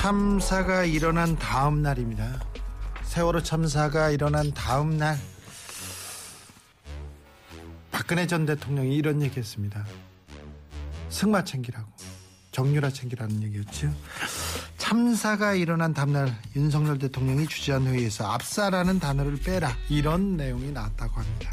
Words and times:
참사가 0.00 0.86
일어난 0.86 1.36
다음 1.36 1.82
날입니다. 1.82 2.40
세월호 3.02 3.42
참사가 3.42 4.08
일어난 4.08 4.50
다음 4.54 4.96
날 4.96 5.18
박근혜 7.92 8.26
전 8.26 8.46
대통령이 8.46 8.96
이런 8.96 9.20
얘기했습니다. 9.20 9.84
승마 11.10 11.44
챙기라고 11.44 11.86
정유라 12.50 12.88
챙기라는 12.88 13.42
얘기였죠. 13.42 13.94
참사가 14.78 15.52
일어난 15.52 15.92
다음날 15.92 16.34
윤석열 16.56 16.98
대통령이 16.98 17.46
주재한 17.46 17.86
회의에서 17.86 18.26
압사라는 18.26 19.00
단어를 19.00 19.36
빼라 19.36 19.76
이런 19.90 20.38
내용이 20.38 20.72
나왔다고 20.72 21.20
합니다. 21.20 21.50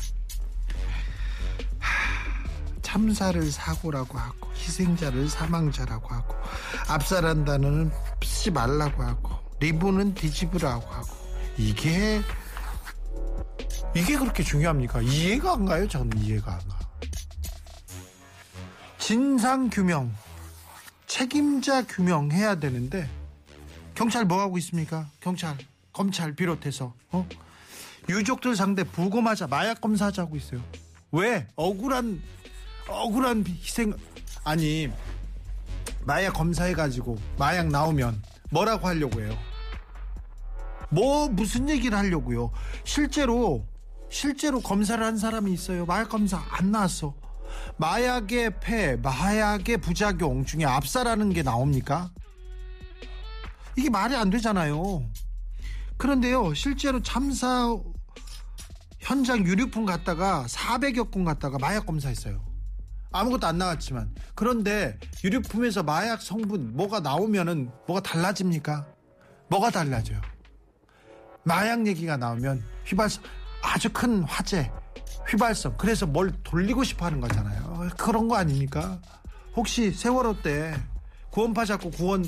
하, 2.98 3.08
참사를 3.08 3.52
사고라고 3.52 4.18
하고 4.18 4.52
희생자를 4.54 5.30
사망자라고 5.30 6.08
하고 6.08 6.36
압사란 6.88 7.46
단어는 7.46 7.92
쓰지 8.24 8.50
말라고 8.50 9.04
하고 9.04 9.36
리본은 9.60 10.16
뒤집으라고 10.16 10.86
하고 10.88 11.08
이게 11.58 12.22
이게 13.96 14.18
그렇게 14.18 14.44
중요합니까? 14.44 15.02
이해가 15.02 15.54
안 15.54 15.66
가요. 15.66 15.88
저는 15.88 16.18
이해가 16.18 16.54
안 16.54 16.60
가. 16.68 16.80
진상 18.98 19.70
규명, 19.70 20.14
책임자 21.06 21.86
규명해야 21.86 22.56
되는데 22.56 23.10
경찰 23.96 24.26
뭐 24.26 24.42
하고 24.42 24.58
있습니까? 24.58 25.08
경찰, 25.20 25.56
검찰 25.94 26.34
비롯해서 26.36 26.94
어? 27.12 27.28
유족들 28.10 28.56
상대 28.56 28.84
부검하자, 28.84 29.48
마약 29.48 29.82
검사하자고 29.82 30.36
있어요. 30.36 30.62
왜? 31.12 31.48
억울한 31.56 32.22
억울한 32.88 33.44
희생 33.48 33.94
아니 34.44 34.90
마약 36.06 36.34
검사해 36.34 36.74
가지고 36.74 37.18
마약 37.38 37.68
나오면 37.68 38.22
뭐라고 38.50 38.88
하려고 38.88 39.22
해요? 39.22 39.38
뭐 40.90 41.28
무슨 41.28 41.70
얘기를 41.70 41.98
하려고요? 41.98 42.52
실제로 42.86 43.66
실제로 44.10 44.62
검사를 44.62 45.04
한 45.04 45.18
사람이 45.18 45.52
있어요. 45.52 45.86
마약 45.86 46.08
검사 46.10 46.42
안 46.50 46.72
나왔어. 46.72 47.14
마약의 47.76 48.60
폐, 48.62 48.96
마약의 48.96 49.78
부작용 49.78 50.46
중에 50.46 50.64
압사라는 50.64 51.34
게 51.34 51.44
나옵니까? 51.44 52.12
이게 53.76 53.90
말이 53.90 54.16
안 54.16 54.30
되잖아요. 54.30 55.04
그런데요, 55.98 56.54
실제로 56.54 57.02
참사 57.02 57.76
현장 59.00 59.46
유류품 59.46 59.86
갔다가 59.86 60.46
400여 60.48 61.12
건 61.12 61.26
갔다가 61.26 61.58
마약 61.60 61.86
검사했어요. 61.86 62.47
아무것도 63.12 63.48
안 63.48 63.58
나왔지만. 63.58 64.14
그런데 64.36 64.98
유류품에서 65.24 65.84
마약 65.84 66.22
성분 66.22 66.76
뭐가 66.76 67.00
나오면은 67.00 67.72
뭐가 67.88 68.02
달라집니까? 68.02 68.86
뭐가 69.50 69.70
달라져요? 69.70 70.22
마약 71.44 71.88
얘기가 71.88 72.18
나오면 72.18 72.64
휘발성 72.86 73.24
아주 73.64 73.90
큰 73.92 74.24
화재 74.24 74.72
휘발성. 75.30 75.76
그래서 75.78 76.06
뭘 76.06 76.32
돌리고 76.44 76.84
싶어 76.84 77.06
하는 77.06 77.22
거잖아요. 77.22 77.90
그런 77.98 78.28
거 78.28 78.36
아닙니까? 78.36 79.00
혹시 79.56 79.92
세월호 79.92 80.42
때 80.42 80.76
구원파 81.32 81.66
잡고 81.66 81.92
구원 81.92 82.26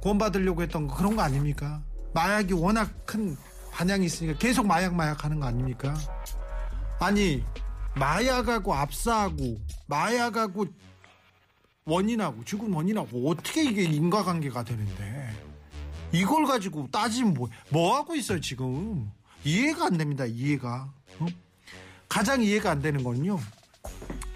구원 0.00 0.18
받으려고 0.18 0.62
했던 0.62 0.86
거 0.86 0.94
그런 0.94 1.16
거 1.16 1.22
아닙니까? 1.22 1.82
마약이 2.12 2.52
워낙 2.54 2.90
큰 3.06 3.36
반향이 3.72 4.06
있으니까 4.06 4.38
계속 4.38 4.66
마약 4.66 4.94
마약 4.94 5.24
하는 5.24 5.40
거 5.40 5.46
아닙니까? 5.46 5.94
아니 7.00 7.44
마약하고 7.94 8.74
압사하고 8.74 9.60
마약하고 9.86 10.66
원인하고 11.84 12.44
죽은 12.44 12.72
원인하고 12.72 13.30
어떻게 13.30 13.64
이게 13.64 13.84
인과관계가 13.84 14.64
되는데? 14.64 15.32
이걸 16.12 16.46
가지고 16.46 16.88
따지면 16.90 17.34
뭐, 17.34 17.48
뭐 17.70 17.96
하고 17.96 18.14
있어요 18.14 18.40
지금? 18.40 19.10
이해가 19.44 19.86
안 19.86 19.96
됩니다 19.96 20.24
이해가. 20.24 20.90
어? 21.20 21.26
가장 22.08 22.42
이해가 22.42 22.70
안 22.70 22.80
되는 22.80 23.02
건요. 23.02 23.38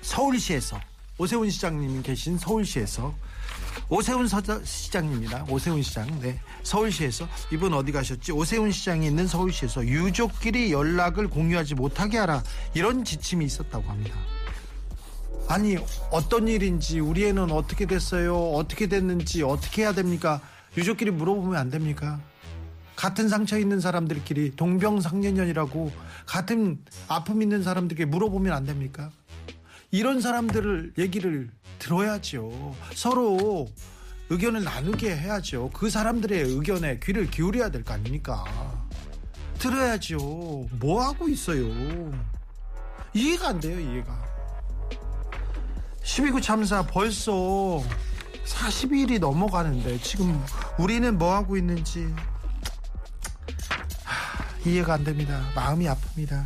서울시에서 0.02 0.78
오세훈 1.18 1.50
시장님이 1.50 2.02
계신 2.02 2.38
서울시에서 2.38 3.14
오세훈 3.90 4.28
서자, 4.28 4.60
시장입니다. 4.64 5.46
오세훈 5.48 5.80
시장. 5.82 6.06
네. 6.20 6.38
서울시에서 6.62 7.26
이분 7.50 7.72
어디 7.72 7.90
가셨지? 7.90 8.32
오세훈 8.32 8.70
시장이 8.70 9.06
있는 9.06 9.26
서울시에서 9.26 9.86
유족끼리 9.86 10.72
연락을 10.72 11.28
공유하지 11.28 11.74
못하게 11.74 12.18
하라. 12.18 12.42
이런 12.74 13.02
지침이 13.02 13.46
있었다고 13.46 13.88
합니다. 13.88 14.14
아니, 15.48 15.78
어떤 16.10 16.48
일인지 16.48 17.00
우리 17.00 17.24
애는 17.24 17.50
어떻게 17.50 17.86
됐어요? 17.86 18.36
어떻게 18.50 18.88
됐는지 18.88 19.42
어떻게 19.42 19.82
해야 19.82 19.92
됩니까? 19.92 20.42
유족끼리 20.76 21.10
물어보면 21.10 21.56
안 21.58 21.70
됩니까? 21.70 22.20
같은 22.94 23.30
상처 23.30 23.58
있는 23.58 23.80
사람들끼리 23.80 24.56
동병상련이라고 24.56 25.92
같은 26.26 26.78
아픔 27.06 27.40
있는 27.40 27.62
사람들에게 27.62 28.04
물어보면 28.04 28.52
안 28.52 28.66
됩니까? 28.66 29.10
이런 29.90 30.20
사람들을 30.20 30.92
얘기를 30.98 31.48
들어야죠. 31.78 32.74
서로 32.94 33.68
의견을 34.30 34.64
나누게 34.64 35.16
해야죠. 35.16 35.70
그 35.72 35.88
사람들의 35.90 36.42
의견에 36.42 36.98
귀를 37.02 37.30
기울여야 37.30 37.70
될 37.70 37.82
거 37.84 37.94
아닙니까? 37.94 38.44
들어야죠. 39.58 40.18
뭐 40.72 41.02
하고 41.04 41.28
있어요? 41.28 41.64
이해가 43.14 43.48
안 43.48 43.60
돼요, 43.60 43.80
이해가. 43.80 44.28
12구 46.02 46.42
참사 46.42 46.82
벌써 46.86 47.82
40일이 48.44 49.18
넘어가는데 49.18 49.98
지금 50.00 50.42
우리는 50.78 51.16
뭐 51.18 51.34
하고 51.34 51.56
있는지 51.56 52.14
하, 54.04 54.68
이해가 54.68 54.94
안 54.94 55.04
됩니다. 55.04 55.40
마음이 55.54 55.86
아픕니다. 55.86 56.44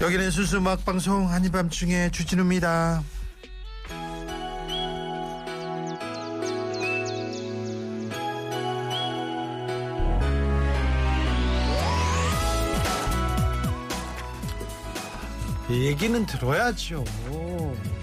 여기는 0.00 0.30
수수 0.30 0.58
음악 0.58 0.84
방송 0.84 1.30
한입밤중에 1.30 2.10
주진우입니다. 2.10 3.02
얘기는 15.70 16.26
들어야죠. 16.26 17.04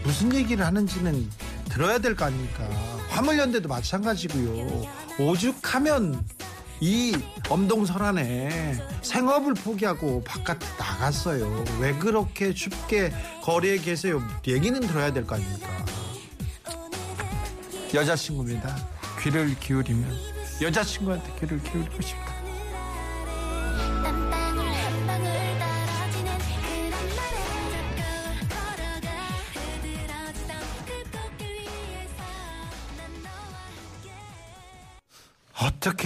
무슨 0.03 0.33
얘기를 0.33 0.65
하는지는 0.65 1.29
들어야 1.69 1.97
될 1.97 2.15
거 2.15 2.25
아닙니까? 2.25 2.63
화물연대도 3.09 3.69
마찬가지고요. 3.69 4.83
오죽하면 5.19 6.23
이 6.81 7.15
엄동설안에 7.49 8.75
생업을 9.01 9.53
포기하고 9.53 10.23
바깥에 10.23 10.65
나 10.77 10.92
갔어요. 11.03 11.65
왜 11.81 11.93
그렇게 11.93 12.53
춥게 12.53 13.11
거리에 13.43 13.77
계세요? 13.77 14.23
얘기는 14.47 14.79
들어야 14.79 15.11
될 15.11 15.25
거 15.25 15.35
아닙니까? 15.35 15.67
여자친구입니다. 17.93 18.73
귀를 19.21 19.53
기울이면 19.59 20.09
여자친구한테 20.61 21.39
귀를 21.41 21.61
기울이고 21.61 22.01
싶다. 22.01 22.33
자꾸 35.83 36.03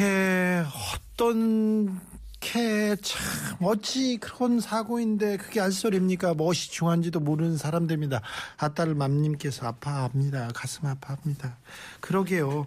걸어가 1.18 2.17
어떻게 2.48 2.96
참 3.02 3.58
어찌 3.62 4.18
그런 4.18 4.60
사고인데 4.60 5.38
그게 5.38 5.60
알소리입니까? 5.60 6.34
무엇이 6.34 6.72
중요한지도 6.72 7.20
모르는 7.20 7.58
사람들입니다. 7.58 8.22
아따를 8.58 8.96
맘님께서 8.96 9.68
아파합니다. 9.68 10.50
가슴 10.54 10.86
아파합니다. 10.86 11.58
그러게요. 12.00 12.66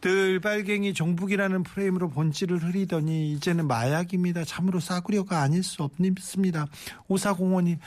늘 0.00 0.40
빨갱이 0.40 0.94
종북이라는 0.94 1.62
프레임으로 1.62 2.10
본질을 2.10 2.62
흐리더니 2.62 3.32
이제는 3.32 3.68
마약입니다. 3.68 4.44
참으로 4.44 4.80
싸구려가 4.80 5.40
아닐 5.40 5.62
수 5.62 5.82
없습니다. 5.82 6.66
오사공원이 7.08 7.78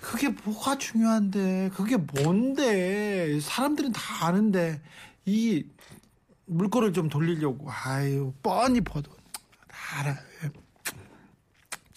그게 0.00 0.28
뭐가 0.28 0.78
중요한데 0.78 1.70
그게 1.74 1.96
뭔데 1.96 3.38
사람들은 3.40 3.92
다 3.92 4.26
아는데 4.26 4.80
이 5.26 5.64
물꼬를 6.46 6.92
좀 6.92 7.08
돌리려고 7.08 7.68
아유 7.70 8.32
뻔히 8.42 8.80
퍼도 8.80 9.10
다 9.68 10.00
알아요. 10.00 10.67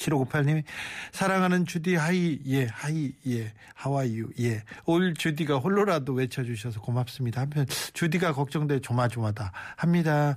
7598님이 0.02 0.64
사랑하는 1.12 1.66
주디 1.66 1.96
하이 1.96 2.40
예 2.48 2.66
하이 2.66 3.14
예 3.28 3.54
하와이유 3.76 4.30
예올 4.40 5.14
주디가 5.14 5.58
홀로라도 5.58 6.14
외쳐주셔서 6.14 6.82
고맙습니다. 6.82 7.42
한편 7.42 7.66
주디가 7.94 8.34
걱정돼 8.34 8.80
조마조마다 8.80 9.52
합니다. 9.76 10.36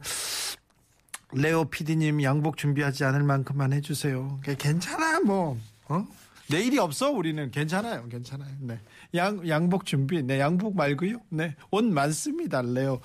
레오 1.33 1.65
PD님 1.65 2.23
양복 2.23 2.57
준비하지 2.57 3.05
않을 3.05 3.23
만큼만 3.23 3.73
해주세요. 3.73 4.41
괜찮아 4.59 5.21
뭐. 5.21 5.59
어? 5.89 6.07
내일이 6.49 6.79
없어 6.79 7.11
우리는. 7.11 7.51
괜찮아요 7.51 8.07
괜찮아요. 8.09 8.51
네. 8.61 8.79
양, 9.15 9.47
양복 9.49 9.87
준비. 9.87 10.23
네 10.23 10.39
양복 10.39 10.77
말고요. 10.77 11.19
네옷 11.31 11.85
많습니다 11.85 12.63
레오 12.63 13.01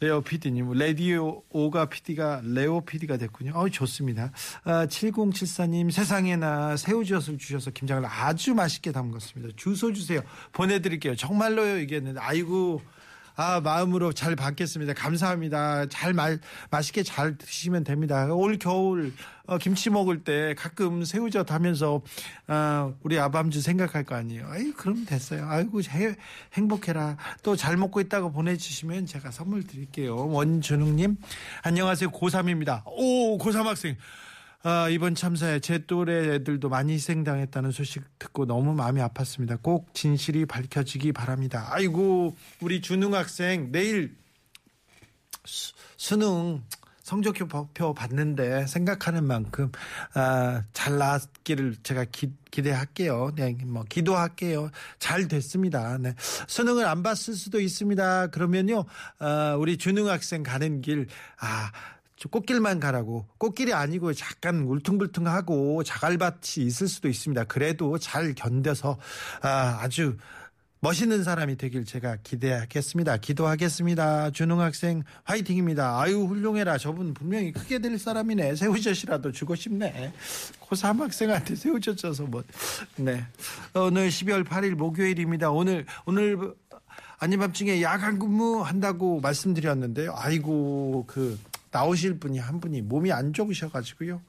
레오 0.00 0.20
PD님 0.20 0.70
레디오 0.72 1.42
오가 1.50 1.88
PD가 1.88 2.40
레오 2.44 2.82
PD가 2.82 3.16
됐군요. 3.16 3.52
어 3.54 3.68
좋습니다. 3.68 4.30
아, 4.64 4.86
7074님 4.86 5.90
세상에나 5.90 6.76
새우젓을 6.76 7.38
주셔서 7.38 7.70
김장을 7.72 8.06
아주 8.06 8.54
맛있게 8.54 8.92
담갔습니다. 8.92 9.54
주소 9.56 9.92
주세요. 9.92 10.20
보내드릴게요. 10.52 11.16
정말로요 11.16 11.78
이게. 11.78 12.00
아이고 12.16 12.80
아, 13.40 13.60
마음으로 13.60 14.12
잘 14.12 14.34
받겠습니다. 14.34 14.94
감사합니다. 14.94 15.86
잘 15.86 16.12
말, 16.12 16.40
맛있게 16.72 17.04
잘 17.04 17.38
드시면 17.38 17.84
됩니다. 17.84 18.26
올 18.34 18.58
겨울, 18.58 19.12
어, 19.46 19.58
김치 19.58 19.90
먹을 19.90 20.24
때 20.24 20.56
가끔 20.58 21.04
새우젓 21.04 21.52
하면서, 21.52 22.02
어, 22.48 22.94
우리 23.04 23.16
아밤주 23.16 23.60
생각할 23.60 24.02
거 24.02 24.16
아니에요. 24.16 24.44
아이, 24.50 24.72
그럼 24.72 25.04
됐어요. 25.06 25.46
아이고, 25.48 25.80
해, 25.82 26.16
행복해라. 26.54 27.16
또 27.44 27.54
잘 27.54 27.76
먹고 27.76 28.00
있다고 28.00 28.32
보내주시면 28.32 29.06
제가 29.06 29.30
선물 29.30 29.64
드릴게요. 29.64 30.16
원준웅님, 30.16 31.16
안녕하세요. 31.62 32.10
고3입니다. 32.10 32.82
오, 32.86 33.38
고3 33.38 33.62
학생. 33.62 33.96
아, 34.64 34.88
이번 34.88 35.14
참사에 35.14 35.60
제 35.60 35.86
또래 35.86 36.34
애들도 36.34 36.68
많이 36.68 36.94
희생당했다는 36.94 37.70
소식 37.70 38.02
듣고 38.18 38.44
너무 38.44 38.74
마음이 38.74 39.00
아팠습니다. 39.00 39.62
꼭 39.62 39.94
진실이 39.94 40.46
밝혀지기 40.46 41.12
바랍니다. 41.12 41.68
아이고, 41.70 42.36
우리 42.60 42.80
준웅 42.80 43.14
학생 43.14 43.70
내일 43.70 44.16
수, 45.44 45.72
수능 45.96 46.62
성적표 47.08 47.94
받는데 47.94 48.66
생각하는 48.66 49.24
만큼 49.24 49.72
아, 50.12 50.62
잘 50.74 50.98
나왔기를 50.98 51.76
제가 51.82 52.04
기, 52.04 52.32
기대할게요. 52.50 53.30
네, 53.34 53.56
뭐 53.64 53.84
기도할게요. 53.88 54.70
잘 54.98 55.26
됐습니다. 55.26 55.96
네. 55.98 56.14
수능을 56.48 56.84
안 56.84 57.02
봤을 57.02 57.34
수도 57.34 57.60
있습니다. 57.60 58.26
그러면요, 58.26 58.84
아, 59.20 59.56
우리 59.58 59.78
준웅 59.78 60.08
학생 60.08 60.42
가는 60.42 60.82
길, 60.82 61.06
아, 61.40 61.70
저 61.70 61.97
꽃길만 62.26 62.80
가라고 62.80 63.26
꽃길이 63.38 63.72
아니고 63.72 64.10
약간 64.10 64.62
울퉁불퉁하고 64.62 65.84
자갈밭이 65.84 66.66
있을 66.66 66.88
수도 66.88 67.08
있습니다. 67.08 67.44
그래도 67.44 67.96
잘 67.98 68.34
견뎌서 68.34 68.98
아, 69.42 69.78
아주 69.80 70.16
멋있는 70.80 71.24
사람이 71.24 71.56
되길 71.56 71.84
제가 71.84 72.18
기대하겠습니다. 72.22 73.16
기도하겠습니다. 73.16 74.30
준웅 74.30 74.60
학생 74.60 75.02
화이팅입니다. 75.24 76.00
아유 76.00 76.24
훌륭해라. 76.24 76.78
저분 76.78 77.14
분명히 77.14 77.52
크게 77.52 77.80
될 77.80 77.98
사람이네. 77.98 78.54
새우젓이라도 78.54 79.32
주고 79.32 79.56
싶네. 79.56 80.12
고3 80.60 81.00
학생한테 81.00 81.56
새우젓 81.56 81.96
줘서 81.96 82.24
뭐. 82.24 82.44
네. 82.96 83.24
오늘 83.74 84.08
12월 84.08 84.44
8일 84.44 84.74
목요일입니다. 84.76 85.50
오늘 85.50 85.84
오늘 86.06 86.54
아닌 87.18 87.40
밤중에 87.40 87.82
야간 87.82 88.20
근무 88.20 88.62
한다고 88.62 89.20
말씀드렸는데요. 89.20 90.14
아이고 90.16 91.04
그 91.08 91.36
나오실 91.70 92.18
분이 92.18 92.38
한 92.38 92.60
분이 92.60 92.82
몸이 92.82 93.12
안 93.12 93.32
좋으셔가지고요. 93.32 94.22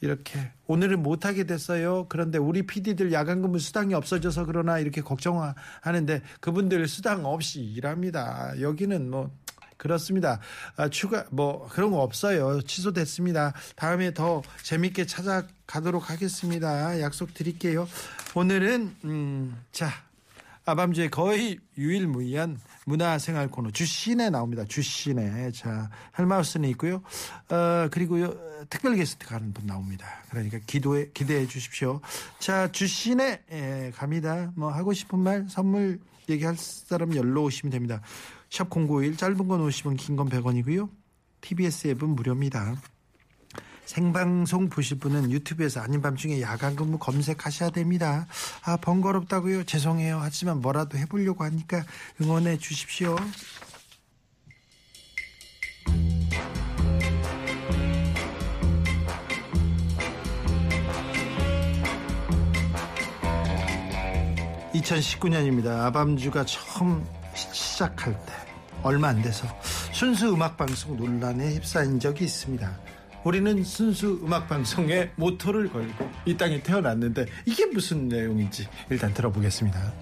이렇게 0.00 0.52
오늘은 0.66 1.02
못하게 1.02 1.44
됐어요. 1.44 2.06
그런데 2.08 2.38
우리 2.38 2.66
PD들 2.66 3.12
야간 3.12 3.42
근무 3.42 3.58
수당이 3.58 3.94
없어져서 3.94 4.46
그러나 4.46 4.78
이렇게 4.78 5.00
걱정하는데 5.00 6.22
그분들 6.40 6.88
수당 6.88 7.24
없이 7.24 7.60
일합니다. 7.60 8.60
여기는 8.60 9.10
뭐 9.10 9.30
그렇습니다. 9.76 10.38
아, 10.76 10.88
추가 10.88 11.24
뭐 11.32 11.68
그런 11.68 11.90
거 11.90 12.02
없어요. 12.02 12.62
취소됐습니다. 12.62 13.52
다음에 13.74 14.14
더 14.14 14.42
재밌게 14.62 15.06
찾아가도록 15.06 16.08
하겠습니다. 16.08 17.00
약속 17.00 17.34
드릴게요. 17.34 17.88
오늘은 18.36 18.96
음, 19.04 19.60
자 19.72 19.90
아밤주의 20.64 21.10
거의 21.10 21.58
유일무이한 21.76 22.60
문화생활 22.86 23.48
코너 23.48 23.70
주신에 23.70 24.30
나옵니다. 24.30 24.64
주신에 24.64 25.52
자 25.52 25.90
헬마우스는 26.18 26.68
있고요. 26.70 27.02
어 27.48 27.88
그리고 27.90 28.18
특별 28.68 28.96
게스트 28.96 29.26
가는 29.26 29.52
분 29.52 29.66
나옵니다. 29.66 30.06
그러니까 30.30 30.58
기도해 30.66 31.10
기대해 31.14 31.46
주십시오. 31.46 32.00
자 32.38 32.70
주신에 32.72 33.42
예, 33.52 33.92
갑니다. 33.94 34.52
뭐 34.56 34.70
하고 34.70 34.92
싶은 34.92 35.18
말 35.18 35.46
선물 35.48 36.00
얘기할 36.28 36.56
사람 36.56 37.14
열로 37.14 37.44
오시면 37.44 37.70
됩니다. 37.70 38.00
샵 38.50 38.68
공91 38.70 39.16
짧은 39.18 39.48
건 39.48 39.66
50원 39.68 39.96
긴 39.96 40.16
건 40.16 40.28
100원이고요. 40.28 40.88
TBS 41.40 41.88
앱은 41.88 42.10
무료입니다. 42.10 42.76
생방송 43.84 44.68
보실 44.68 44.98
분은 44.98 45.30
유튜브에서 45.30 45.80
아닌 45.80 46.00
밤중에 46.00 46.40
야간 46.40 46.76
근무 46.76 46.98
검색하셔야 46.98 47.70
됩니다. 47.70 48.26
아 48.64 48.76
번거롭다고요? 48.76 49.64
죄송해요. 49.64 50.18
하지만 50.20 50.60
뭐라도 50.60 50.98
해보려고 50.98 51.44
하니까 51.44 51.84
응원해 52.20 52.58
주십시오. 52.58 53.16
(2019년입니다) 64.74 65.66
아밤주가 65.80 66.44
처음 66.46 67.06
시작할 67.34 68.14
때 68.24 68.32
얼마 68.82 69.08
안 69.08 69.20
돼서 69.20 69.46
순수 69.92 70.32
음악 70.32 70.56
방송 70.56 70.96
논란에 70.96 71.54
휩싸인 71.54 72.00
적이 72.00 72.24
있습니다. 72.24 72.91
우리는 73.24 73.62
순수 73.62 74.20
음악 74.22 74.48
방송의 74.48 75.10
모토를 75.16 75.70
걸고 75.70 76.10
이 76.26 76.36
땅에 76.36 76.62
태어났는데 76.62 77.26
이게 77.46 77.66
무슨 77.66 78.08
내용인지 78.08 78.68
일단 78.90 79.14
들어보겠습니다. 79.14 79.92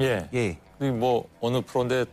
예. 0.00 0.28
예. 0.34 0.58
그뭐 0.78 1.28
어느 1.40 1.60
프로인데 1.60 2.06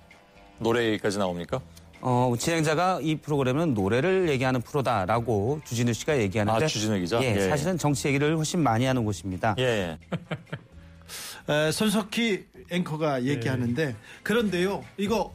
노래 0.59 0.85
얘기까지 0.85 1.17
나옵니까? 1.17 1.59
어, 2.01 2.33
진행자가 2.37 2.99
이 3.01 3.15
프로그램은 3.15 3.73
노래를 3.73 4.29
얘기하는 4.29 4.61
프로다라고 4.61 5.61
주진우 5.65 5.93
씨가 5.93 6.19
얘기하는데 6.19 6.63
아, 6.63 6.67
주진우 6.67 6.99
기자? 6.99 7.21
예, 7.21 7.35
예. 7.35 7.49
사실은 7.49 7.77
정치 7.77 8.07
얘기를 8.07 8.35
훨씬 8.37 8.61
많이 8.61 8.85
하는 8.85 9.03
곳입니다. 9.05 9.55
예. 9.57 9.63
예. 9.63 11.53
에, 11.53 11.71
손석희 11.71 12.45
앵커가 12.69 13.23
얘기하는데 13.23 13.95
그런데요 14.23 14.83
이거 14.97 15.33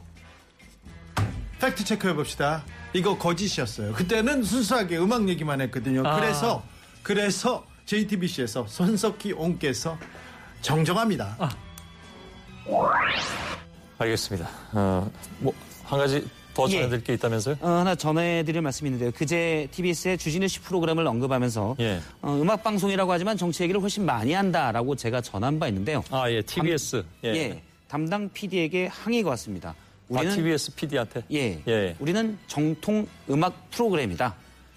팩트 1.59 1.83
체크 1.83 2.07
해 2.07 2.13
봅시다. 2.13 2.63
이거 2.93 3.17
거짓이었어요. 3.17 3.93
그때는 3.93 4.43
순수하게 4.43 4.97
음악 4.97 5.27
얘기만 5.27 5.61
했거든요. 5.61 6.03
그래서 6.03 6.63
그래서 7.03 7.65
JTBC에서 7.85 8.65
손석희 8.67 9.33
옹께서 9.33 9.97
정정합니다. 10.61 11.37
알겠습니다. 13.97 14.49
어, 14.73 15.09
뭐, 15.39 15.53
한 15.85 15.99
가지 15.99 16.27
더 16.53 16.65
예. 16.69 16.73
전해드릴 16.73 17.03
게 17.03 17.13
있다면서요? 17.13 17.55
어, 17.61 17.67
하나 17.67 17.95
전해드릴 17.95 18.61
말씀이 18.61 18.89
있는데요. 18.89 19.11
그제 19.11 19.67
TBS의 19.71 20.17
주진우 20.17 20.47
씨 20.47 20.59
프로그램을 20.61 21.05
언급하면서 21.07 21.77
예. 21.79 21.99
어, 22.21 22.37
음악 22.41 22.63
방송이라고 22.63 23.11
하지만 23.11 23.37
정치 23.37 23.63
얘기를 23.63 23.81
훨씬 23.81 24.05
많이 24.05 24.33
한다라고 24.33 24.95
제가 24.95 25.21
전한 25.21 25.59
바 25.59 25.67
있는데요. 25.67 26.03
아, 26.09 26.29
예. 26.29 26.41
TBS. 26.41 27.05
예. 27.23 27.29
예, 27.29 27.63
담당 27.87 28.29
PD에게 28.33 28.87
항의가 28.87 29.29
왔습니다. 29.31 29.75
아, 30.13 30.21
TBS 30.21 30.73
PD한테? 30.75 31.23
예, 31.33 31.61
예. 31.67 31.95
우리는 31.99 32.37
정통 32.47 33.07
음악 33.29 33.69
프로그램이다. 33.71 34.35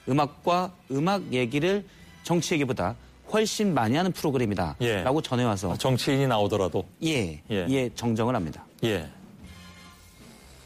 음악과 0.08 0.72
음악 0.90 1.32
얘기를 1.32 1.84
정치 2.24 2.54
얘기보다 2.54 2.96
훨씬 3.32 3.72
많이 3.74 3.96
하는 3.96 4.10
프로그램이다. 4.12 4.76
예. 4.80 5.02
라고 5.02 5.22
전해와서 5.22 5.76
정치인이 5.76 6.26
나오더라도. 6.26 6.84
예, 7.04 7.40
예. 7.50 7.66
예, 7.68 7.90
정정을 7.94 8.34
합니다. 8.34 8.64
예. 8.84 9.08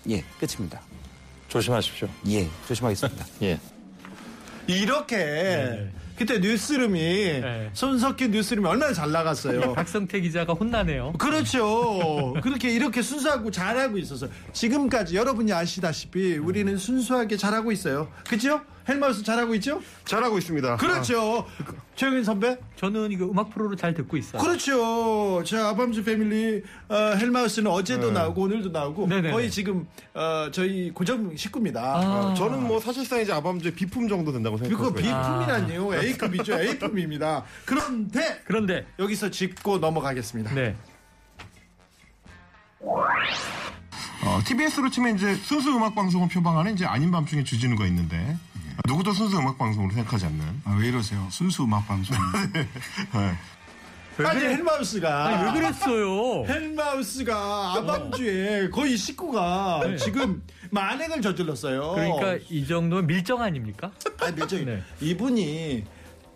예, 0.08 0.24
끝입니다. 0.38 0.80
조심하십시오. 1.48 2.08
예, 2.28 2.48
조심하겠습니다. 2.66 3.26
예. 3.42 3.58
이렇게 4.66 5.88
그때 6.16 6.38
뉴스룸이 6.38 7.42
손석희 7.72 8.28
뉴스룸이 8.28 8.66
얼마나 8.66 8.92
잘 8.92 9.10
나갔어요. 9.10 9.72
박성태 9.74 10.20
기자가 10.20 10.52
혼나네요. 10.52 11.12
그렇죠. 11.18 12.34
그렇게 12.42 12.70
이렇게 12.70 13.02
순수하고 13.02 13.50
잘하고 13.50 13.98
있어서 13.98 14.28
지금까지 14.52 15.16
여러분이 15.16 15.52
아시다시피 15.52 16.36
우리는 16.36 16.76
순수하게 16.76 17.36
잘하고 17.36 17.72
있어요. 17.72 18.08
그죠? 18.28 18.60
헬마우스 18.88 19.22
잘하고 19.22 19.54
있죠? 19.56 19.80
잘하고 20.04 20.38
있습니다. 20.38 20.76
그렇죠. 20.76 21.46
최영일 21.94 22.24
선배? 22.24 22.58
저는 22.76 23.12
이거 23.12 23.24
음악 23.26 23.50
프로를 23.50 23.76
잘 23.76 23.94
듣고 23.94 24.16
있어요. 24.16 24.42
그렇죠. 24.42 25.42
자, 25.44 25.68
아밤주 25.68 26.02
패밀리 26.04 26.62
어, 26.88 26.94
헬마우스는 27.16 27.70
어제도 27.70 28.10
나오고 28.10 28.42
오늘도 28.42 28.70
나오고 28.70 29.06
네네네. 29.06 29.30
거의 29.30 29.50
지금 29.50 29.86
어, 30.12 30.48
저희 30.50 30.90
고정 30.90 31.36
식구입니다. 31.36 31.80
아. 31.80 32.34
저는 32.34 32.66
뭐 32.66 32.80
사실상 32.80 33.20
이제 33.20 33.32
아밤주의 33.32 33.74
비품 33.74 34.08
정도 34.08 34.32
된다고 34.32 34.56
그거 34.56 34.68
생각하고 34.68 35.00
있어요. 35.00 35.22
B품이라니요. 35.22 35.94
A급이죠. 35.94 36.60
A품입니다. 36.60 37.44
그런데 37.64 38.40
그런데 38.44 38.86
여기서 38.98 39.30
짚고 39.30 39.78
넘어가겠습니다. 39.78 40.54
네. 40.54 40.76
어, 44.26 44.40
TBS로 44.46 44.90
치면 44.90 45.16
이제 45.16 45.34
순수 45.34 45.70
음악 45.76 45.94
방송을 45.94 46.28
표방하는 46.28 46.74
이제 46.74 46.84
아닌 46.86 47.10
밤중에 47.10 47.44
주진우가 47.44 47.86
있는데 47.86 48.36
누구도 48.86 49.12
순수 49.12 49.38
음악 49.38 49.58
방송으로 49.58 49.92
생각하지 49.94 50.26
않는. 50.26 50.62
아, 50.64 50.76
왜 50.80 50.88
이러세요? 50.88 51.26
순수 51.30 51.64
음악 51.64 51.86
방송. 51.86 52.16
네. 53.14 54.24
아니 54.24 54.40
헬마우스가 54.44 55.26
아니, 55.26 55.44
왜 55.44 55.60
그랬어요? 55.60 56.44
헬마우스가 56.46 57.74
아밤주에 57.74 58.70
거의 58.70 58.96
식구가 58.96 59.80
네. 59.84 59.96
지금 59.96 60.42
만행을 60.70 61.20
저질렀어요. 61.20 61.92
그러니까 61.94 62.38
이 62.48 62.64
정도면 62.64 63.08
밀정 63.08 63.42
아닙니까? 63.42 63.90
아니 64.20 64.36
밀정이 64.36 64.64
네. 64.66 64.82
이분이 65.00 65.84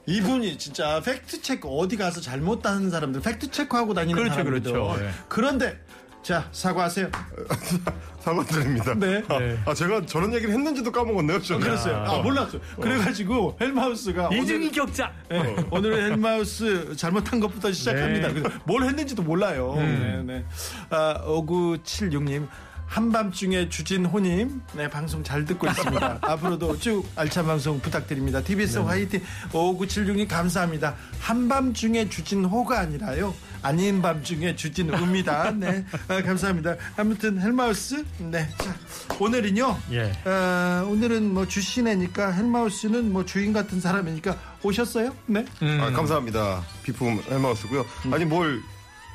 이분이 0.07 0.59
진짜 0.59 1.01
팩트 1.03 1.43
체크 1.43 1.69
어디 1.69 1.97
가서 1.97 2.21
잘못하는 2.21 2.91
사람들 2.91 3.21
팩트 3.21 3.51
체크하고 3.53 3.95
다니는 3.95 4.15
그렇죠, 4.17 4.35
사람들 4.35 4.61
그렇죠. 4.63 5.01
네. 5.01 5.11
그런데 5.29 5.79
자 6.23 6.49
사과하세요. 6.53 7.11
사과드립니다. 8.21 8.95
네. 8.95 9.23
아, 9.29 9.39
네. 9.39 9.59
아, 9.65 9.73
제가 9.73 10.05
저런 10.05 10.35
얘기를 10.35 10.53
했는지도 10.53 10.93
까먹었네요. 10.93 11.41
저는. 11.41 11.63
그랬어요. 11.63 11.97
아 11.97 12.21
몰랐어요. 12.21 12.61
그래가지고 12.81 13.57
헬마우스가 13.61 14.29
이중이 14.33 14.67
오늘, 14.67 14.71
격자. 14.73 15.13
네, 15.31 15.57
오늘 15.71 15.95
헬마우스 16.11 16.95
잘못한 16.97 17.41
것부터 17.41 17.73
시작합니다. 17.73 18.29
네. 18.29 18.35
그래서 18.35 18.59
뭘 18.65 18.83
했는지도 18.83 19.23
몰라요. 19.23 19.75
네, 19.77 20.23
네. 20.25 20.45
아, 20.91 21.23
5976님. 21.25 22.49
한밤중에 22.89 23.69
주진호님, 23.69 24.63
네, 24.75 24.89
방송 24.89 25.23
잘 25.23 25.45
듣고 25.45 25.67
있습니다. 25.69 26.19
앞으로도 26.23 26.79
쭉 26.79 27.07
알찬 27.17 27.47
방송 27.47 27.79
부탁드립니다. 27.81 28.43
TBS 28.43 28.79
화이팅 28.79 29.23
5976님 29.53 30.27
감사합니다. 30.27 30.97
한밤중에 31.21 32.09
주진호가 32.09 32.81
아니라요. 32.81 33.35
아닌 33.63 34.01
밤중에 34.01 34.57
주진우입니다. 34.57 35.51
네, 35.59 35.85
아, 36.09 36.23
감사합니다. 36.23 36.77
아무튼 36.97 37.41
헬마우스, 37.41 38.05
네. 38.19 38.49
자, 38.59 38.75
오늘은요. 39.21 39.79
예. 39.93 40.13
아, 40.25 40.87
오늘은 40.89 41.35
뭐 41.35 41.47
주시네니까 41.47 42.31
헬마우스는 42.33 43.13
뭐 43.13 43.25
주인 43.25 43.53
같은 43.53 43.81
사람이니까 43.81 44.37
오셨어요? 44.63 45.15
네. 45.27 45.45
음. 45.63 45.81
아, 45.83 45.91
감사합니다. 45.91 46.65
비품 46.83 47.21
헬마우스고요. 47.29 47.85
아니 48.13 48.25
뭘 48.25 48.63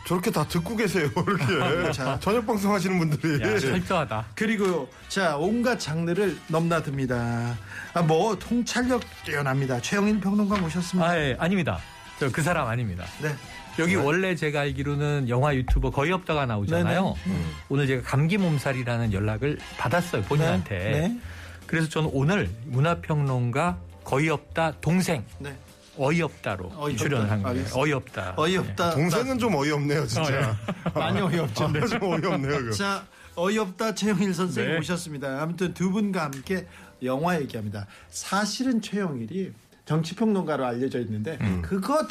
저렇게 0.05 0.31
다 0.31 0.45
듣고 0.47 0.75
계세요. 0.75 1.09
이렇게 1.15 1.91
자. 1.93 2.17
저녁 2.19 2.45
방송 2.45 2.73
하시는 2.73 2.97
분들이. 2.97 3.41
야, 3.41 3.57
철저하다. 3.57 4.25
그리고 4.35 4.89
자 5.07 5.37
온갖 5.37 5.79
장르를 5.79 6.37
넘나듭니다. 6.47 7.57
아, 7.93 8.01
뭐 8.01 8.37
통찰력 8.37 9.01
뛰어납니다. 9.25 9.79
최영일 9.79 10.19
평론가 10.19 10.57
모셨습니다. 10.59 11.09
아, 11.09 11.17
예, 11.17 11.35
아닙니다. 11.39 11.79
저 12.19 12.29
그 12.31 12.41
사람 12.41 12.67
아닙니다. 12.67 13.05
네. 13.21 13.33
여기 13.79 13.95
원래 13.95 14.35
제가 14.35 14.61
알기로는 14.61 15.29
영화 15.29 15.55
유튜버 15.55 15.89
거의 15.89 16.11
없다가 16.11 16.45
나오잖아요. 16.45 17.15
네네. 17.25 17.39
오늘 17.69 17.87
제가 17.87 18.03
감기 18.03 18.37
몸살이라는 18.37 19.13
연락을 19.13 19.57
받았어요 19.77 20.21
본인한테. 20.23 20.77
네. 20.77 20.91
네. 21.07 21.19
그래서 21.65 21.89
저는 21.89 22.09
오늘 22.13 22.49
문화평론가 22.65 23.77
거의 24.03 24.29
없다 24.29 24.73
동생 24.79 25.23
네. 25.39 25.55
어이없다로 25.97 26.71
어이없다. 26.75 27.03
출연을 27.03 27.31
한 27.31 27.43
거예요. 27.43 27.57
알겠습니다. 27.57 27.79
어이없다. 27.81 28.33
어이없다. 28.37 28.91
동생은 28.91 29.39
좀 29.39 29.55
어이없네요, 29.55 30.07
진짜. 30.07 30.57
많이 30.93 31.21
어이없죠. 31.21 31.65
아, 31.65 31.87
좀 31.87 32.03
어이없네요. 32.03 32.71
자, 32.71 33.05
어이없다 33.35 33.95
최영일 33.95 34.33
선생님 34.33 34.71
네. 34.71 34.77
모셨습니다. 34.77 35.41
아무튼 35.41 35.73
두 35.73 35.91
분과 35.91 36.23
함께 36.25 36.67
영화 37.03 37.39
얘기합니다. 37.39 37.87
사실은 38.09 38.81
최영일이 38.81 39.51
정치평론가로 39.85 40.65
알려져 40.65 40.99
있는데 40.99 41.37
그거 41.61 42.07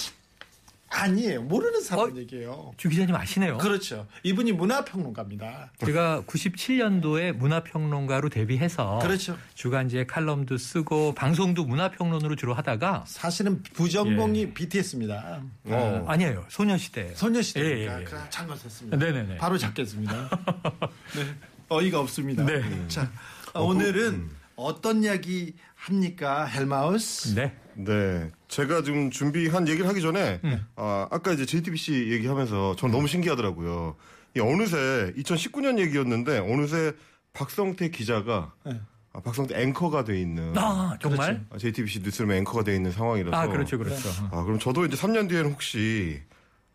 아니에요. 0.92 1.42
모르는 1.42 1.80
사람 1.80 2.12
어? 2.12 2.16
얘기예요. 2.16 2.72
주 2.76 2.88
기자님 2.88 3.14
아시네요. 3.14 3.58
그렇죠. 3.58 4.06
이분이 4.22 4.52
문화평론가입니다. 4.52 5.72
제가 5.84 6.22
97년도에 6.26 7.32
문화평론가로 7.32 8.28
데뷔해서 8.28 8.98
그렇죠. 9.00 9.36
주간지에 9.54 10.04
칼럼도 10.06 10.58
쓰고 10.58 11.14
방송도 11.14 11.64
문화평론으로 11.64 12.36
주로 12.36 12.54
하다가 12.54 13.04
사실은 13.06 13.62
부전공이 13.62 14.40
예. 14.40 14.54
BTS입니다. 14.54 15.42
어. 15.64 16.04
아니에요 16.06 16.44
소녀시대. 16.48 17.14
소녀시대니까 17.14 17.92
예, 17.92 17.98
예, 17.98 18.02
예. 18.02 18.30
참고했습니다. 18.30 18.96
네네네. 18.96 19.36
바로 19.38 19.56
잡겠습니다. 19.56 20.28
네. 21.16 21.34
어이가 21.68 22.00
없습니다. 22.00 22.44
네. 22.44 22.62
자, 22.88 23.10
오늘은 23.54 24.28
어떤 24.56 25.02
이야기 25.02 25.54
합니까, 25.74 26.44
헬마우스? 26.44 27.34
네. 27.34 27.56
네. 27.74 28.30
제가 28.52 28.82
지금 28.82 29.10
준비한 29.10 29.66
얘기를 29.66 29.88
하기 29.88 30.02
전에, 30.02 30.38
음. 30.44 30.66
아, 30.76 31.08
아까 31.10 31.32
이제 31.32 31.46
JTBC 31.46 32.12
얘기하면서 32.12 32.76
전 32.76 32.90
너무 32.90 33.08
신기하더라고요. 33.08 33.96
이 34.36 34.40
어느새 34.40 35.14
2019년 35.16 35.78
얘기였는데, 35.78 36.38
어느새 36.40 36.92
박성태 37.32 37.88
기자가, 37.88 38.52
네. 38.66 38.78
아, 39.14 39.20
박성태 39.20 39.58
앵커가 39.58 40.04
돼 40.04 40.20
있는, 40.20 40.52
아 40.58 40.98
정말? 41.00 41.42
아, 41.48 41.56
JTBC 41.56 42.00
뉴스룸 42.00 42.30
앵커가 42.30 42.62
돼 42.62 42.76
있는 42.76 42.92
상황이라서. 42.92 43.34
아 43.34 43.46
그렇죠 43.46 43.78
그렇죠. 43.78 44.10
아, 44.30 44.42
그럼 44.44 44.58
저도 44.58 44.84
이제 44.84 44.96
3년 44.98 45.30
뒤에는 45.30 45.50
혹시 45.50 46.20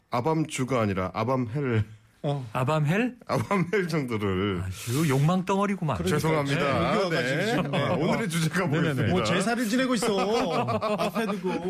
아밤주가 0.10 0.82
아니라 0.82 1.12
아밤헬, 1.14 1.86
어. 2.30 2.46
아밤헬 2.52 3.16
아밤헬 3.26 3.88
정도를. 3.88 4.62
아주 4.66 5.08
욕망 5.08 5.46
덩어리구만. 5.46 6.04
죄송합니다. 6.06 6.60
네, 6.62 6.96
여기와가지고 7.04 7.46
지금. 7.64 7.76
아, 7.76 7.94
오늘의 7.94 8.30
주제가 8.30 8.66
뭐였습니다. 8.66 9.12
뭐 9.14 9.24
제사를 9.24 9.70
지내고 9.70 9.96
있어. 9.96 10.18
앞에 11.00 11.26
두고. 11.28 11.70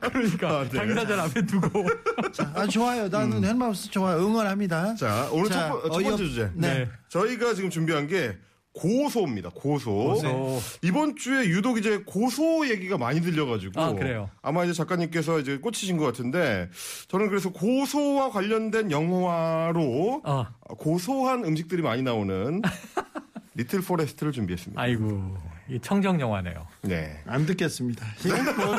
그러니까 0.00 0.68
당사자를 0.68 1.20
앞에 1.20 1.42
두고. 1.46 1.84
자, 2.32 2.52
아, 2.54 2.66
좋아요. 2.66 3.08
나는 3.08 3.44
헬마우스 3.44 3.90
좋아요. 3.90 4.18
응원합니다. 4.18 4.94
자, 4.94 5.28
오늘 5.32 5.50
자, 5.50 5.68
첫, 5.68 5.82
번- 5.82 5.92
첫 5.92 6.02
번째 6.08 6.16
주제. 6.24 6.50
네. 6.54 6.88
저희가 7.08 7.54
지금 7.54 7.68
준비한 7.70 8.06
게 8.06 8.36
고소입니다. 8.74 9.50
고소. 9.50 9.90
고소. 9.92 10.58
이번 10.82 11.16
주에 11.16 11.46
유독 11.46 11.78
이제 11.78 11.98
고소 12.06 12.68
얘기가 12.68 12.96
많이 12.98 13.20
들려가지고. 13.20 13.80
아, 13.80 13.92
그래요? 13.92 14.30
아마 14.42 14.64
이제 14.64 14.72
작가님께서 14.72 15.40
이제 15.40 15.58
꽂히신 15.58 15.96
것 15.96 16.04
같은데, 16.04 16.68
저는 17.08 17.28
그래서 17.28 17.50
고소와 17.50 18.30
관련된 18.30 18.90
영화로 18.90 20.22
어. 20.24 20.46
고소한 20.78 21.44
음식들이 21.44 21.82
많이 21.82 22.02
나오는 22.02 22.62
리틀 23.54 23.80
포레스트를 23.80 24.30
준비했습니다. 24.32 24.80
아이고 24.80 25.36
이 25.68 25.80
청정 25.80 26.20
영화네요. 26.20 26.66
네. 26.82 27.20
안 27.26 27.44
듣겠습니다. 27.44 28.06
이건 28.24 28.56
뭐, 28.56 28.76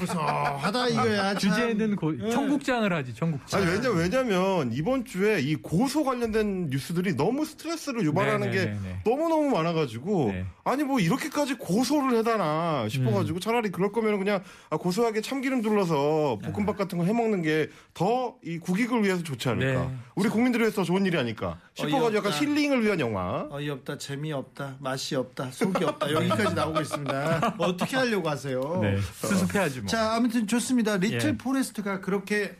무서하다 0.00 0.88
이거야. 0.88 1.34
참. 1.34 1.38
주제는 1.38 1.96
고, 1.96 2.12
네. 2.12 2.30
청국장을 2.30 2.92
하지 2.92 3.14
청국장. 3.14 3.60
아니, 3.62 3.70
왜냐, 3.70 3.90
왜냐면, 3.90 4.72
이번 4.72 5.04
주에 5.04 5.40
이 5.40 5.56
고소 5.56 6.04
관련된 6.04 6.68
뉴스들이 6.70 7.16
너무 7.16 7.44
스트레스를 7.44 8.04
유발하는 8.04 8.50
게 8.50 8.58
네네네네. 8.66 9.00
너무 9.04 9.28
너무 9.28 9.50
많아가지고, 9.50 10.32
네. 10.32 10.44
아니, 10.64 10.84
뭐, 10.84 11.00
이렇게까지 11.00 11.54
고소를 11.54 12.18
해대나 12.18 12.88
싶어가지고, 12.88 13.38
음. 13.38 13.40
차라리 13.40 13.70
그럴 13.70 13.92
거면 13.92 14.18
그냥, 14.18 14.42
아, 14.70 14.76
고소하게 14.76 15.20
참기름 15.20 15.62
둘러서 15.62 16.38
네. 16.42 16.52
볶음밥 16.52 16.76
같은 16.76 16.98
거 16.98 17.04
해먹는 17.04 17.42
게 17.42 17.68
더 17.94 18.36
이 18.44 18.58
국익을 18.58 19.04
위해서 19.04 19.22
좋지 19.22 19.48
않을까. 19.50 19.82
네. 19.82 19.96
우리 20.14 20.28
국민들을 20.28 20.64
위해서 20.64 20.82
좋은 20.82 21.04
일이 21.06 21.16
아닐까. 21.18 21.58
싶어가지고 21.74 22.16
약간 22.16 22.32
어이없다. 22.32 22.38
힐링을 22.38 22.84
위한 22.84 23.00
영화. 23.00 23.46
어이없다, 23.50 23.98
재미없다, 23.98 24.76
맛이 24.80 25.14
없다, 25.16 25.50
속이 25.50 25.84
없다. 25.84 26.12
여기까지 26.12 26.54
나오고 26.54 26.80
있습니다. 26.80 27.54
어떻게 27.58 27.96
하려고 27.96 28.28
하세요? 28.28 28.78
네 28.82 28.98
수습해야지 29.00 29.80
뭐. 29.80 29.86
자, 29.88 30.14
아무튼 30.14 30.46
좋습니다. 30.46 30.96
리틀 30.96 31.30
예. 31.30 31.36
포레스트가 31.38 32.00
그렇게 32.00 32.56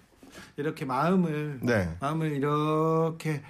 이렇게 0.57 0.85
마음을 0.85 1.59
네. 1.63 1.91
마음을 2.01 2.33
이렇게 2.33 3.43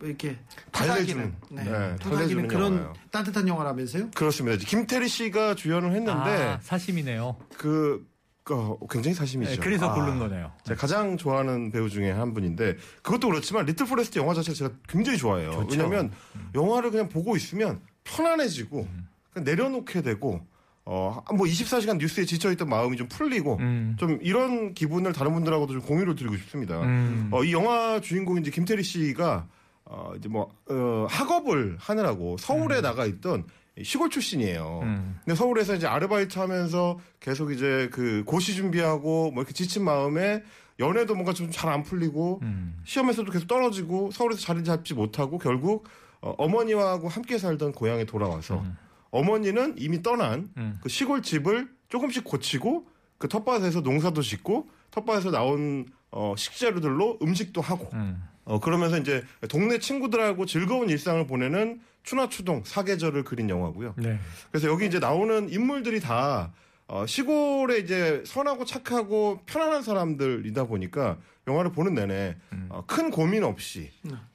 이렇게 0.00 0.38
달래주는, 0.72 1.34
네, 1.50 1.64
네, 1.64 1.96
달래주는 1.96 2.48
그런 2.48 2.72
영화예요. 2.72 2.92
따뜻한 3.10 3.46
영화라면서요? 3.46 4.12
그렇습니다. 4.14 4.64
김태리 4.66 5.08
씨가 5.08 5.56
주연을 5.56 5.90
했는데, 5.90 6.12
아, 6.12 6.58
사심이네요. 6.62 7.36
그, 7.58 8.06
그 8.44 8.76
굉장히 8.90 9.14
사심이죠. 9.14 9.52
네, 9.52 9.56
그래서 9.56 9.88
아. 9.90 9.94
고른 9.94 10.18
거네요. 10.18 10.52
제가 10.64 10.78
가장 10.78 11.16
좋아하는 11.16 11.70
배우 11.70 11.88
중에 11.88 12.10
한 12.10 12.34
분인데 12.34 12.76
그것도 13.02 13.28
그렇지만 13.28 13.64
리틀 13.64 13.86
포레스트 13.86 14.18
영화 14.18 14.34
자체를 14.34 14.54
제가 14.54 14.70
굉장히 14.86 15.16
좋아해요. 15.16 15.66
왜냐하면 15.70 16.12
영화를 16.54 16.90
그냥 16.90 17.08
보고 17.08 17.36
있으면 17.36 17.80
편안해지고 18.04 18.86
그냥 19.32 19.44
내려놓게 19.44 20.02
되고 20.02 20.46
어뭐 20.84 21.46
24시간 21.46 21.96
뉴스에 21.96 22.26
지쳐있던 22.26 22.68
마음이 22.68 22.98
좀 22.98 23.08
풀리고 23.08 23.56
음. 23.60 23.96
좀 23.98 24.18
이런 24.20 24.74
기분을 24.74 25.14
다른 25.14 25.32
분들하고도 25.32 25.72
좀 25.72 25.82
공유를 25.82 26.14
드리고 26.14 26.36
싶습니다. 26.36 26.82
음. 26.82 27.30
어, 27.32 27.42
이 27.42 27.52
영화 27.54 27.98
주인공 28.02 28.36
이제 28.36 28.50
김태리 28.50 28.82
씨가 28.82 29.46
어, 29.86 30.12
이제 30.18 30.28
뭐 30.28 30.54
어, 30.68 31.06
학업을 31.08 31.76
하느라고 31.78 32.36
서울에 32.36 32.82
나가 32.82 33.06
있던 33.06 33.44
시골 33.82 34.08
출신이에요. 34.10 34.80
음. 34.84 35.18
근데 35.24 35.34
서울에서 35.36 35.74
이제 35.74 35.86
아르바이트 35.86 36.38
하면서 36.38 36.98
계속 37.18 37.50
이제 37.52 37.88
그 37.92 38.22
고시 38.24 38.54
준비하고 38.54 39.32
뭐 39.32 39.42
이렇게 39.42 39.52
지친 39.52 39.84
마음에 39.84 40.42
연애도 40.78 41.14
뭔가 41.14 41.32
좀 41.32 41.50
잘 41.50 41.70
안 41.70 41.82
풀리고 41.82 42.40
음. 42.42 42.80
시험에서도 42.84 43.30
계속 43.32 43.46
떨어지고 43.48 44.10
서울에서 44.12 44.40
자리 44.40 44.62
잡지 44.64 44.94
못하고 44.94 45.38
결국 45.38 45.86
어, 46.20 46.30
어머니하고 46.38 47.08
함께 47.08 47.36
살던 47.38 47.72
고향에 47.72 48.04
돌아와서 48.04 48.64
어머니는 49.10 49.74
이미 49.78 50.02
떠난 50.02 50.50
음. 50.56 50.78
그 50.82 50.88
시골 50.88 51.22
집을 51.22 51.68
조금씩 51.88 52.24
고치고 52.24 52.86
그 53.18 53.28
텃밭에서 53.28 53.80
농사도 53.80 54.22
짓고 54.22 54.68
텃밭에서 54.90 55.30
나온 55.30 55.86
어, 56.10 56.34
식재료들로 56.36 57.18
음식도 57.22 57.60
하고 57.60 57.88
음. 57.92 58.22
어, 58.44 58.60
그러면서 58.60 58.98
이제 58.98 59.24
동네 59.48 59.78
친구들하고 59.78 60.46
즐거운 60.46 60.88
일상을 60.90 61.26
보내는 61.26 61.80
추나추동 62.04 62.62
사계절을 62.64 63.24
그린 63.24 63.50
영화고요. 63.50 63.94
네. 63.96 64.18
그래서 64.50 64.68
여기 64.68 64.86
이제 64.86 64.98
나오는 64.98 65.50
인물들이 65.50 66.00
다 66.00 66.52
어, 66.86 67.06
시골에 67.06 67.78
이제 67.78 68.22
선하고 68.26 68.64
착하고 68.64 69.40
편안한 69.46 69.82
사람들이다 69.82 70.64
보니까 70.64 71.16
영화를 71.48 71.72
보는 71.72 71.94
내내 71.94 72.36
음. 72.52 72.66
어, 72.70 72.84
큰 72.86 73.10
고민 73.10 73.42
없이 73.42 73.90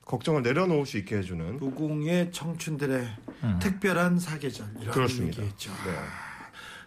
걱정을 0.06 0.42
내려놓을 0.42 0.86
수 0.86 0.98
있게 0.98 1.18
해주는 1.18 1.58
무궁의 1.58 2.32
청춘들의 2.32 3.08
음. 3.44 3.60
특별한 3.62 4.20
사계절 4.20 4.68
이런 4.82 4.92
그렇습니다. 4.92 5.38
얘기했죠. 5.38 5.72
네. 5.86 5.96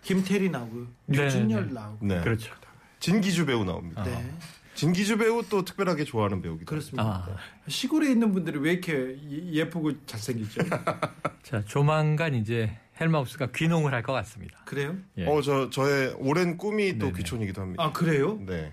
김태리 0.03 0.51
나오고 0.51 0.87
네, 1.07 1.25
유준열 1.27 1.69
네. 1.69 1.73
나오고 1.73 2.07
네. 2.07 2.21
그렇죠. 2.23 2.53
진기주 2.99 3.47
배우 3.47 3.65
나옵니다. 3.65 4.03
네. 4.05 4.33
진기주 4.75 5.19
배우 5.19 5.43
또 5.49 5.65
특별하게 5.65 6.05
좋아하는 6.05 6.41
배우기도 6.43 6.67
그렇습니다. 6.69 7.03
아. 7.29 7.37
시골에 7.69 8.11
있는 8.11 8.33
분들이 8.33 8.59
왜 8.59 8.73
이렇게 8.73 9.17
예- 9.31 9.53
예쁘고 9.53 10.05
잘생기죠? 10.07 10.63
자, 11.43 11.63
조만간 11.65 12.35
이제 12.35 12.79
헬마우스가 13.01 13.49
귀농을 13.53 13.93
할 13.93 14.03
것 14.03 14.13
같습니다. 14.15 14.59
그래요? 14.65 14.97
예. 15.19 15.27
어, 15.27 15.43
저, 15.43 15.69
저의 15.71 16.15
오랜 16.19 16.57
꿈이 16.57 16.99
또 16.99 17.07
네네. 17.07 17.19
귀촌이기도 17.19 17.61
합니다. 17.61 17.83
아 17.85 17.93
그래요? 17.93 18.39
네. 18.47 18.73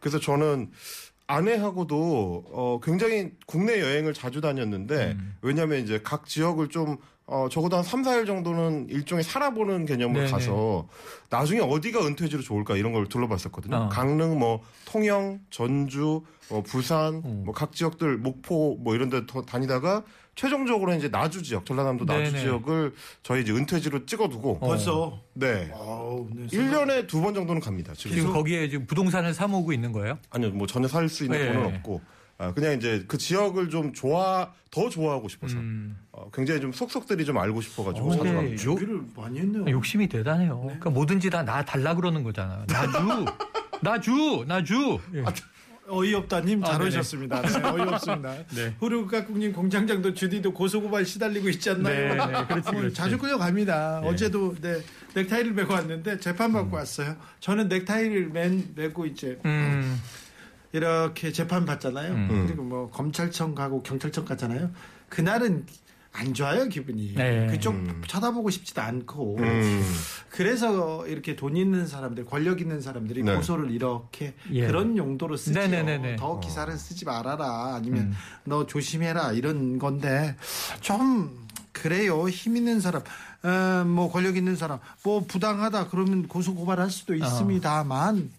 그래서 0.00 0.18
저는 0.18 0.70
아내하고도 1.26 2.44
어, 2.50 2.80
굉장히 2.82 3.30
국내 3.46 3.80
여행을 3.80 4.14
자주 4.14 4.40
다녔는데 4.40 5.12
음. 5.12 5.36
왜냐하면 5.42 5.80
이제 5.80 6.00
각 6.02 6.26
지역을 6.26 6.68
좀 6.68 6.96
어, 7.30 7.46
적어도 7.50 7.76
한 7.76 7.82
3, 7.82 8.02
4일 8.02 8.26
정도는 8.26 8.88
일종의 8.88 9.22
살아보는 9.22 9.84
개념으로 9.84 10.20
네네. 10.20 10.32
가서 10.32 10.88
나중에 11.28 11.60
어디가 11.60 12.06
은퇴지로 12.06 12.40
좋을까 12.42 12.74
이런 12.76 12.92
걸 12.92 13.06
둘러봤었거든요. 13.06 13.76
어. 13.76 13.88
강릉, 13.90 14.38
뭐 14.38 14.62
통영, 14.86 15.38
전주, 15.50 16.22
어, 16.48 16.62
부산, 16.62 17.16
음. 17.26 17.42
뭐각 17.44 17.72
지역들 17.72 18.16
목포 18.16 18.78
뭐 18.80 18.94
이런 18.94 19.10
데더 19.10 19.42
다니다가 19.42 20.04
최종적으로 20.36 20.94
이제 20.94 21.10
나주 21.10 21.42
지역, 21.42 21.66
전라남도 21.66 22.06
나주 22.06 22.30
네네. 22.32 22.44
지역을 22.44 22.94
저희 23.22 23.42
이제 23.42 23.52
은퇴지로 23.52 24.06
찍어두고 24.06 24.52
어. 24.62 24.66
벌써 24.66 25.20
네. 25.34 25.70
아우, 25.74 26.28
네, 26.32 26.46
1년에 26.46 27.06
두 27.08 27.20
번 27.20 27.34
정도는 27.34 27.60
갑니다. 27.60 27.92
지금. 27.94 28.16
지금 28.16 28.32
거기에 28.32 28.70
지금 28.70 28.86
부동산을 28.86 29.34
사모으고 29.34 29.74
있는 29.74 29.92
거예요? 29.92 30.18
아니요, 30.30 30.50
뭐 30.52 30.66
전혀 30.66 30.88
살 30.88 31.06
수 31.10 31.24
있는 31.24 31.38
네. 31.38 31.52
돈은 31.52 31.76
없고, 31.76 32.00
아, 32.40 32.52
그냥 32.54 32.74
이제 32.74 33.04
그 33.08 33.18
지역을 33.18 33.68
좀 33.68 33.92
좋아, 33.92 34.52
더 34.70 34.88
좋아하고 34.88 35.28
싶어서, 35.28 35.56
음. 35.56 35.96
어, 36.12 36.30
굉장히 36.32 36.60
좀 36.60 36.70
속속들이 36.72 37.24
좀 37.24 37.36
알고 37.36 37.60
싶어가지고 37.60 38.08
어, 38.08 38.16
자주 38.16 38.24
네. 38.24 38.54
준비를 38.56 39.00
많이 39.16 39.40
했네요. 39.40 39.68
욕심이 39.68 40.08
대단해요. 40.08 40.60
그러니까 40.60 40.90
뭐든지 40.90 41.30
다 41.30 41.42
나 41.42 41.64
달라 41.64 41.94
그러는 41.94 42.22
거잖아요. 42.22 42.64
나 42.68 42.86
주, 42.92 43.24
나 43.82 44.00
주, 44.00 44.44
나 44.46 44.62
주. 44.62 44.98
예. 45.14 45.24
어이없다님 45.90 46.62
잘 46.62 46.82
아. 46.82 46.84
오셨습니다. 46.84 47.40
네, 47.40 47.66
어이없습니다. 47.66 48.34
네. 48.54 48.74
후르가국님 48.78 49.54
공장장도 49.54 50.12
주디도 50.12 50.52
고소고발 50.52 51.06
시달리고 51.06 51.48
있지 51.48 51.70
않나요? 51.70 52.14
네, 52.14 52.26
네, 52.26 52.44
그렇지, 52.46 52.70
뭐 52.72 52.80
그렇지. 52.82 52.94
자주 52.94 53.16
끌려갑니다. 53.16 54.00
네. 54.02 54.06
어제도 54.08 54.54
네, 54.60 54.82
넥타이를 55.14 55.52
메고 55.54 55.72
왔는데 55.72 56.20
재판 56.20 56.52
받고 56.52 56.68
음. 56.68 56.74
왔어요. 56.74 57.16
저는 57.40 57.68
넥타이를 57.68 58.28
맨 58.28 58.68
메고 58.76 59.06
이제 59.06 59.38
음, 59.46 59.98
이렇게 60.72 61.32
재판 61.32 61.64
받잖아요. 61.64 62.12
음. 62.12 62.44
그리고 62.46 62.62
뭐 62.62 62.90
검찰청 62.90 63.54
가고 63.54 63.82
경찰청 63.82 64.24
가잖아요. 64.24 64.70
그날은 65.08 65.66
안 66.12 66.34
좋아요 66.34 66.68
기분이. 66.68 67.14
네. 67.14 67.46
그쪽 67.46 67.74
쳐다보고 68.06 68.50
싶지도 68.50 68.80
않고. 68.82 69.36
음. 69.38 69.82
그래서 70.30 71.06
이렇게 71.06 71.36
돈 71.36 71.56
있는 71.56 71.86
사람들, 71.86 72.24
권력 72.24 72.60
있는 72.60 72.80
사람들이 72.80 73.22
네. 73.22 73.36
고소를 73.36 73.70
이렇게 73.70 74.34
예. 74.52 74.66
그런 74.66 74.96
용도로 74.96 75.36
쓰지요. 75.36 75.62
네네네네. 75.62 76.16
더 76.16 76.40
기사를 76.40 76.76
쓰지 76.76 77.04
말아라. 77.04 77.74
아니면 77.76 78.04
음. 78.04 78.12
너 78.44 78.66
조심해라 78.66 79.32
이런 79.32 79.78
건데 79.78 80.36
좀 80.80 81.46
그래요. 81.72 82.28
힘 82.28 82.56
있는 82.56 82.80
사람, 82.80 83.02
어, 83.44 83.84
뭐 83.84 84.10
권력 84.10 84.36
있는 84.36 84.56
사람, 84.56 84.80
뭐 85.04 85.24
부당하다 85.24 85.88
그러면 85.88 86.26
고소 86.26 86.54
고발할 86.54 86.90
수도 86.90 87.14
있습니다만. 87.14 88.30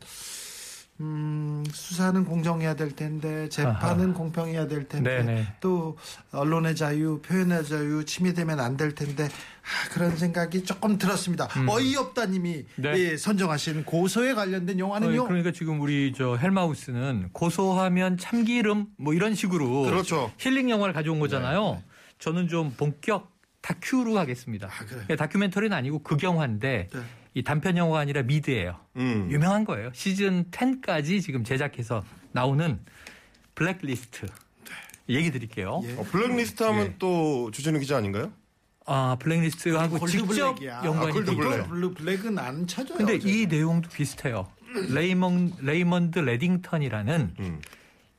음, 1.01 1.63
수사는 1.71 2.25
공정해야 2.25 2.75
될 2.75 2.93
텐데 2.93 3.47
재판은 3.47 4.13
공평해야 4.13 4.67
될 4.67 4.87
텐데 4.87 5.23
네네. 5.23 5.47
또 5.61 5.97
언론의 6.31 6.75
자유, 6.75 7.21
표현의 7.21 7.65
자유 7.65 8.03
침해되면 8.03 8.59
안 8.59 8.79
될 8.79 8.95
텐데 8.95 9.25
아, 9.25 9.89
그런 9.93 10.15
생각이 10.15 10.63
조금 10.63 10.97
들었습니다. 10.97 11.47
어이없다님이 11.67 12.55
음. 12.57 12.81
네. 12.81 12.93
예, 12.97 13.17
선정하신 13.17 13.83
고소에 13.83 14.33
관련된 14.33 14.77
어, 14.77 14.79
영화는요. 14.79 15.25
그러니까 15.27 15.51
지금 15.51 15.81
우리 15.81 16.13
저 16.15 16.35
헬마우스는 16.37 17.29
고소하면 17.33 18.17
참기름 18.17 18.87
뭐 18.97 19.13
이런 19.13 19.35
식으로 19.35 19.83
그렇죠. 19.83 20.31
힐링 20.37 20.69
영화를 20.69 20.93
가져온 20.93 21.19
거잖아요. 21.19 21.81
저는 22.19 22.47
좀 22.47 22.73
본격 22.77 23.31
다큐로 23.61 24.13
가겠습니다. 24.13 24.67
아, 24.67 24.85
그래요? 24.85 25.03
예, 25.09 25.15
다큐멘터리는 25.17 25.75
아니고 25.75 25.99
극영화인데 25.99 26.87
네. 26.93 26.99
이 27.33 27.43
단편 27.43 27.77
영화가 27.77 27.99
아니라 27.99 28.23
미드예요. 28.23 28.79
음. 28.97 29.27
유명한 29.31 29.65
거예요. 29.65 29.91
시즌 29.93 30.45
10까지 30.51 31.21
지금 31.21 31.43
제작해서 31.43 32.03
나오는 32.31 32.79
블랙리스트. 33.55 34.27
얘기 35.09 35.31
드릴게요. 35.31 35.81
예. 35.85 35.95
어, 35.95 36.03
블랙리스트 36.03 36.61
하면 36.63 36.85
예. 36.87 36.95
또 36.99 37.49
주진우 37.51 37.79
기자 37.79 37.97
아닌가요? 37.97 38.31
아, 38.85 39.17
블랙리스트하고 39.19 40.07
직접 40.07 40.25
블랙이야. 40.27 40.81
연관이 40.85 41.09
아, 41.09 41.13
골드 41.13 41.31
돼 41.31 41.37
블랙. 41.37 41.67
블루 41.69 41.93
블랙은 41.93 42.39
안 42.39 42.67
찾아요. 42.67 42.97
근데 42.97 43.15
어제. 43.15 43.29
이 43.29 43.45
내용도 43.47 43.89
비슷해요. 43.89 44.47
레이먼, 44.89 45.53
레이먼드 45.59 46.19
레딩턴이라는 46.19 47.35
음. 47.39 47.61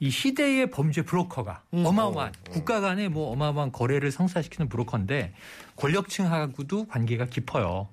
이 0.01 0.11
시대의 0.11 0.71
범죄 0.71 1.03
브로커가 1.03 1.63
어마어마한 1.73 2.33
국가 2.51 2.81
간의 2.81 3.09
뭐 3.09 3.31
어마어마한 3.33 3.71
거래를 3.71 4.11
성사시키는 4.11 4.69
브로커인데 4.69 5.33
권력층하고도 5.77 6.87
관계가 6.87 7.27
깊어요. 7.27 7.89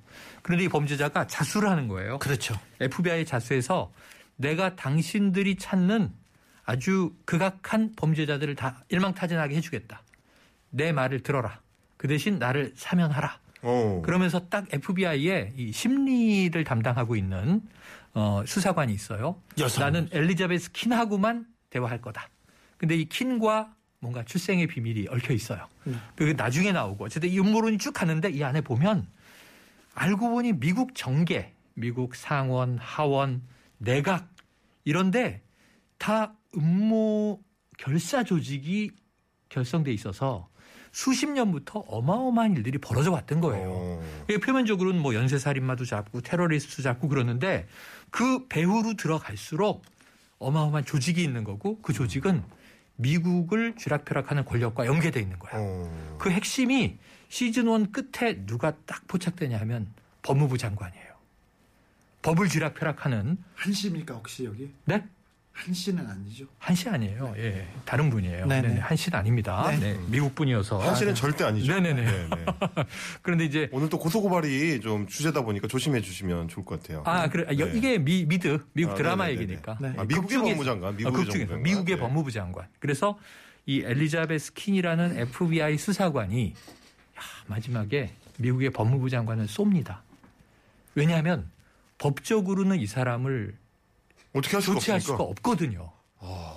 그런데 0.47 0.63
이 0.63 0.69
범죄자가 0.69 1.27
자수를 1.27 1.69
하는 1.69 1.89
거예요. 1.89 2.19
그렇죠. 2.19 2.57
FBI 2.79 3.25
자수해서 3.25 3.91
내가 4.37 4.77
당신들이 4.77 5.57
찾는 5.57 6.09
아주 6.63 7.13
극악한 7.25 7.91
범죄자들을 7.97 8.55
다 8.55 8.81
일망타진하게 8.87 9.57
해주겠다. 9.57 10.01
내 10.69 10.93
말을 10.93 11.19
들어라. 11.19 11.59
그 11.97 12.07
대신 12.07 12.39
나를 12.39 12.71
사면하라. 12.77 13.39
어. 13.63 14.01
그러면서 14.05 14.47
딱 14.47 14.73
FBI에 14.73 15.51
이 15.57 15.73
심리를 15.73 16.63
담당하고 16.63 17.17
있는 17.17 17.61
어, 18.13 18.41
수사관이 18.45 18.93
있어요. 18.93 19.41
여성. 19.59 19.83
나는 19.83 20.07
엘리자베스 20.13 20.71
킨하고만 20.71 21.45
대화할 21.69 21.99
거다. 21.99 22.29
근데 22.77 22.95
이 22.95 23.03
킨과 23.03 23.73
뭔가 23.99 24.23
출생의 24.23 24.67
비밀이 24.67 25.07
얽혀 25.09 25.33
있어요. 25.33 25.67
그게 26.15 26.31
나중에 26.31 26.71
나오고 26.71 27.03
어쨌든 27.03 27.29
이 27.29 27.37
음모론이 27.37 27.79
쭉 27.79 27.91
가는데 27.91 28.29
이 28.29 28.41
안에 28.45 28.61
보면 28.61 29.07
알고 29.97 30.29
보니 30.29 30.53
미국 30.53 30.93
정계, 30.93 31.55
미국 31.73 32.13
상원, 32.13 32.77
하원, 32.77 33.41
내각 33.79 34.29
이런데 34.85 35.41
다 35.97 36.35
음모 36.55 37.41
결사 37.79 38.23
조직이 38.23 38.91
결성돼 39.49 39.91
있어서 39.93 40.49
수십 40.91 41.27
년부터 41.27 41.79
어마어마한 41.79 42.55
일들이 42.57 42.77
벌어져 42.77 43.11
왔던 43.11 43.41
거예요. 43.41 43.69
어. 43.71 44.01
표면적으로는 44.43 45.01
뭐 45.01 45.15
연쇄살인마도 45.15 45.85
잡고 45.85 46.21
테러리스트 46.21 46.83
잡고 46.83 47.07
그러는데 47.07 47.67
그 48.11 48.47
배후로 48.47 48.93
들어갈수록 48.93 49.83
어마어마한 50.37 50.85
조직이 50.85 51.23
있는 51.23 51.43
거고 51.43 51.81
그 51.81 51.91
조직은 51.91 52.43
미국을 52.97 53.75
쥐락펴락하는 53.75 54.45
권력과 54.45 54.85
연계돼 54.85 55.19
있는 55.19 55.39
거야. 55.39 55.53
어. 55.55 56.17
그 56.19 56.29
핵심이 56.29 56.99
시즌 57.29 57.67
1 57.67 57.91
끝에 57.91 58.45
누가 58.45 58.73
딱 58.85 59.07
포착되냐 59.07 59.57
하면 59.61 59.87
법무부 60.21 60.57
장관이에요. 60.57 61.07
법을 62.21 62.49
쥐락펴락하는 62.49 63.37
한 63.55 63.73
씨입니까 63.73 64.15
혹시 64.15 64.45
여기? 64.45 64.69
네? 64.85 65.03
한 65.53 65.73
씨는 65.73 66.05
아니죠. 66.07 66.45
한 66.59 66.75
씨 66.75 66.87
아니에요. 66.87 67.33
예. 67.37 67.67
다른 67.83 68.11
분이에요. 68.11 68.45
네네. 68.45 68.67
네네. 68.67 68.79
한 68.79 68.95
씨는 68.95 69.17
아닙니다. 69.17 69.67
네. 69.71 69.77
네. 69.93 69.99
미국 70.07 70.35
분이어서. 70.35 70.77
한시는 70.77 71.15
절대 71.15 71.43
아니죠. 71.45 71.73
네네네. 71.73 72.03
네, 72.05 72.27
네. 72.29 72.45
그런데 73.23 73.45
이제 73.45 73.67
오늘 73.71 73.89
또 73.89 73.97
고소고발이 73.97 74.81
좀 74.81 75.07
주제다 75.07 75.41
보니까 75.41 75.67
조심해 75.67 75.99
주시면 76.01 76.49
좋을 76.49 76.63
것 76.63 76.79
같아요. 76.81 77.01
아, 77.07 77.27
그래. 77.29 77.45
아, 77.49 77.57
여- 77.57 77.65
네. 77.65 77.71
이게 77.77 77.97
미, 77.97 78.25
미드, 78.25 78.63
미국 78.73 78.91
아, 78.91 78.95
드라마. 78.95 79.29
얘기니까. 79.31 79.77
네. 79.81 79.93
아, 79.97 80.03
미국의 80.03 80.37
극중에서- 80.37 80.49
법무장관, 80.51 80.95
미국의 80.97 81.07
아, 81.07 81.09
극중에서 81.25 81.31
정부장관. 81.53 81.63
미국의 81.63 81.95
네. 81.95 82.01
법무부 82.01 82.31
장관. 82.31 82.67
그래서 82.79 83.17
이 83.65 83.81
엘리자베스 83.83 84.53
킨이라는 84.53 85.17
FBI 85.17 85.77
수사관이 85.79 86.53
야, 86.53 86.76
마지막에 87.47 88.11
미국의 88.37 88.69
법무부 88.71 89.09
장관은 89.09 89.45
쏩니다. 89.45 89.99
왜냐하면 90.95 91.49
법적으로는 91.97 92.79
이 92.79 92.87
사람을 92.87 93.55
어떻게 94.33 94.55
할 94.55 94.61
수가 94.61 94.75
조치할 94.75 94.97
없으니까. 94.97 94.99
수가 95.17 95.23
없거든요. 95.23 95.91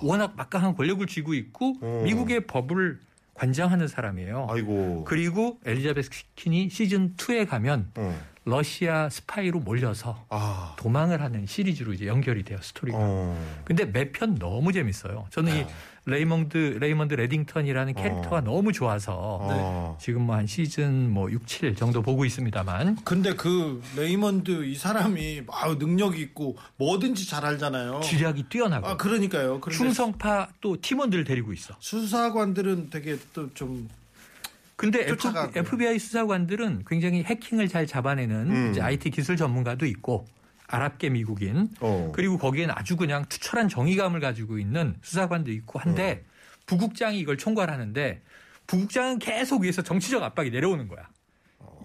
워낙 0.01 0.33
막강한 0.35 0.75
권력을 0.75 1.05
쥐고 1.05 1.33
있고 1.35 1.75
어. 1.81 2.01
미국의 2.05 2.47
법을 2.47 2.99
관장하는 3.33 3.87
사람이에요. 3.87 4.47
아이고. 4.49 5.03
그리고 5.07 5.59
엘리자베스 5.65 6.09
킨이 6.35 6.69
시즌 6.69 7.15
2에 7.15 7.47
가면 7.47 7.91
어. 7.95 8.19
러시아 8.43 9.07
스파이로 9.09 9.59
몰려서 9.59 10.25
아. 10.29 10.75
도망을 10.77 11.21
하는 11.21 11.45
시리즈로 11.45 11.93
이제 11.93 12.07
연결이 12.07 12.43
돼요 12.43 12.57
스토리가. 12.61 12.97
어. 12.99 13.61
근데 13.63 13.85
매 13.85 14.11
편 14.11 14.35
너무 14.35 14.73
재밌어요. 14.73 15.27
저는 15.29 15.55
이 15.61 15.65
레이먼드 16.05 16.57
레이먼드 16.79 17.13
레딩턴이라는 17.13 17.93
캐릭터가 17.93 18.37
어. 18.37 18.41
너무 18.41 18.71
좋아서 18.73 19.13
어. 19.41 19.97
지금 20.01 20.23
뭐 20.23 20.35
한 20.35 20.47
시즌 20.47 21.11
뭐 21.11 21.29
6, 21.29 21.45
7 21.45 21.75
정도 21.75 22.01
보고 22.01 22.25
있습니다만 22.25 22.97
근데 23.03 23.35
그 23.35 23.81
레이먼드 23.95 24.65
이 24.65 24.75
사람이 24.75 25.43
아, 25.51 25.77
능력 25.77 26.17
있고 26.17 26.57
뭐든지 26.77 27.27
잘 27.29 27.45
알잖아요. 27.45 27.99
지략이 28.03 28.43
뛰어나고 28.49 28.87
아 28.87 28.97
그러니까요. 28.97 29.61
충성파 29.71 30.49
또 30.61 30.81
팀원들을 30.81 31.23
데리고 31.23 31.53
있어. 31.53 31.75
수사관들은 31.79 32.89
되게 32.89 33.17
또좀 33.33 33.87
근데 34.75 35.05
쫓아가고요. 35.05 35.61
FBI 35.61 35.99
수사관들은 35.99 36.85
굉장히 36.87 37.23
해킹을 37.23 37.67
잘 37.67 37.85
잡아내는 37.85 38.49
음. 38.49 38.71
이제 38.71 38.81
IT 38.81 39.11
기술 39.11 39.37
전문가도 39.37 39.85
있고 39.85 40.25
아랍계 40.71 41.09
미국인 41.09 41.69
어. 41.79 42.11
그리고 42.13 42.37
거기엔 42.37 42.71
아주 42.71 42.95
그냥 42.97 43.25
투철한 43.25 43.69
정의감을 43.69 44.19
가지고 44.19 44.57
있는 44.57 44.95
수사관도 45.01 45.51
있고 45.51 45.79
한데 45.79 46.23
부국장이 46.65 47.19
이걸 47.19 47.37
총괄하는데 47.37 48.21
부국장은 48.67 49.19
계속 49.19 49.63
위에서 49.63 49.81
정치적 49.81 50.23
압박이 50.23 50.49
내려오는 50.49 50.87
거야. 50.87 51.09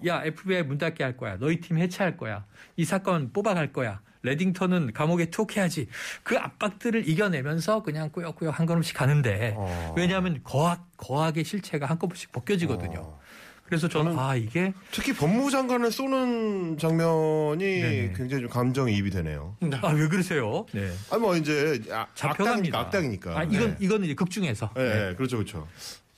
야 0.07 0.23
FBI 0.25 0.63
문 0.63 0.79
닫게 0.79 1.03
할 1.03 1.17
거야. 1.17 1.37
너희 1.39 1.61
팀 1.61 1.79
해체할 1.79 2.17
거야. 2.17 2.45
이 2.77 2.85
사건 2.85 3.33
뽑아갈 3.33 3.73
거야. 3.73 4.01
레딩턴은 4.23 4.93
감옥에 4.93 5.27
투옥해야지. 5.27 5.89
그 6.23 6.37
압박들을 6.37 7.09
이겨내면서 7.09 7.83
그냥 7.83 8.11
꾸역꾸역 8.11 8.59
한 8.59 8.67
걸음씩 8.67 8.97
가는데 8.97 9.55
어. 9.57 9.95
왜냐하면 9.97 10.41
거학 10.45 10.89
거학의 10.97 11.45
실체가 11.45 11.87
한꺼번씩 11.87 12.33
벗겨지거든요. 12.33 12.99
어. 13.01 13.21
그래서 13.67 13.89
저는 13.89 14.19
아 14.19 14.37
이게 14.37 14.73
특히 14.93 15.13
법무부 15.13 15.51
장관을 15.51 15.91
쏘는 15.91 16.79
장면이 16.79 17.59
네네. 17.65 18.13
굉장히 18.17 18.43
좀 18.43 18.51
감정이입이 18.51 19.11
되네요. 19.11 19.57
아 19.83 19.89
왜 19.93 20.09
그러세요? 20.09 20.67
네. 20.73 20.91
아, 21.11 21.19
뭐 21.19 21.37
이제 21.37 21.83
아, 21.91 22.07
잡혀갑니다. 22.15 22.79
악당이니까. 22.79 22.79
악당이니까. 22.81 23.39
아 23.39 23.43
이건 23.45 23.71
네. 23.71 23.77
이거는 23.81 24.05
이제 24.07 24.15
극중에서 24.15 24.71
예, 24.79 24.83
예, 25.11 25.15
그렇죠, 25.17 25.37
그렇죠. 25.39 25.67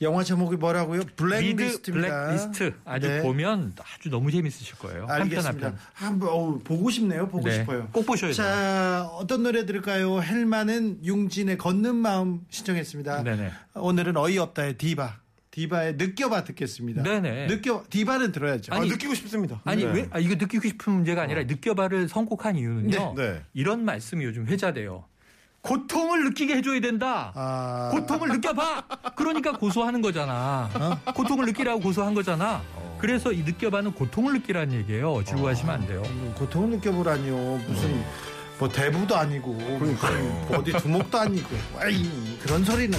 영화 0.01 0.23
제목이 0.23 0.55
뭐라고요? 0.55 1.01
블랙리스트입니다. 1.17 2.07
블랙리스트 2.27 2.73
아주 2.85 3.07
네. 3.09 3.21
보면 3.21 3.73
아주 3.79 4.09
너무 4.09 4.31
재밌으실 4.31 4.77
거예요. 4.77 5.01
한편 5.01 5.21
알겠습니다. 5.23 5.67
한편. 5.67 5.77
한번 5.93 6.29
어우, 6.29 6.59
보고 6.59 6.89
싶네요. 6.89 7.27
보고 7.27 7.43
네. 7.49 7.55
싶어요. 7.55 7.89
꼭 7.91 8.05
보셔야 8.05 8.31
돼요. 8.31 8.33
자, 8.33 9.09
어떤 9.13 9.43
노래 9.43 9.65
들을까요? 9.65 10.21
헬마는 10.21 11.03
융진의 11.03 11.57
걷는 11.57 11.95
마음 11.95 12.41
신청했습니다. 12.49 13.23
네네. 13.23 13.51
오늘은 13.75 14.15
어이없다의 14.15 14.77
디바. 14.77 15.17
디바의 15.51 15.95
느껴봐 15.95 16.43
듣겠습니다. 16.43 17.01
네네. 17.03 17.47
느껴 17.47 17.83
디바는 17.89 18.31
들어야죠. 18.31 18.73
아, 18.73 18.77
아니, 18.77 18.89
느끼고 18.89 19.15
싶습니다. 19.15 19.61
아니 19.65 19.83
네. 19.83 19.91
왜 19.91 20.07
아, 20.11 20.19
이거 20.19 20.35
느끼고 20.35 20.67
싶은 20.67 20.93
문제가 20.93 21.23
아니라 21.23 21.43
느껴봐를 21.43 22.07
선곡한 22.07 22.55
이유는요. 22.55 23.13
네. 23.17 23.31
네. 23.31 23.41
이런 23.53 23.83
말씀이 23.83 24.23
요즘 24.23 24.45
회자돼요. 24.47 25.05
고통을 25.61 26.23
느끼게 26.25 26.55
해줘야 26.55 26.79
된다. 26.79 27.33
아, 27.35 27.89
고통을 27.91 28.29
느껴봐. 28.29 28.83
그러니까 29.15 29.51
고소하는 29.53 30.01
거잖아. 30.01 30.69
고통을 31.13 31.45
느끼라고 31.47 31.81
고소한 31.81 32.13
거잖아. 32.13 32.61
그래서 32.97 33.31
이 33.33 33.43
느껴봐는 33.43 33.91
고통을 33.93 34.33
느끼라는 34.33 34.73
얘기예요. 34.75 35.23
지루하시면 35.25 35.73
안 35.75 35.87
돼요. 35.87 36.01
음, 36.05 36.33
고통을 36.37 36.69
느껴보라니요. 36.77 37.61
무슨 37.67 38.03
뭐 38.57 38.69
대부도 38.69 39.15
아니고 39.15 39.55
그러니까요. 39.57 40.23
무슨 40.47 40.55
어디 40.55 40.71
두목도 40.73 41.17
아니고 41.17 41.49
아이 41.77 42.03
그런 42.41 42.63
소리는 42.63 42.97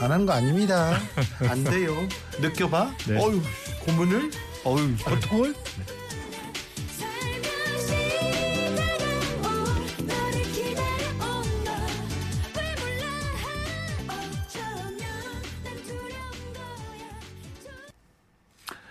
안 0.00 0.10
하는 0.10 0.24
거 0.24 0.32
아닙니다. 0.32 0.98
안 1.48 1.62
돼요. 1.62 1.94
느껴봐. 2.40 2.94
네. 3.06 3.16
어유 3.22 3.42
고문을 3.84 4.30
어유 4.64 4.96
거야 5.04 5.52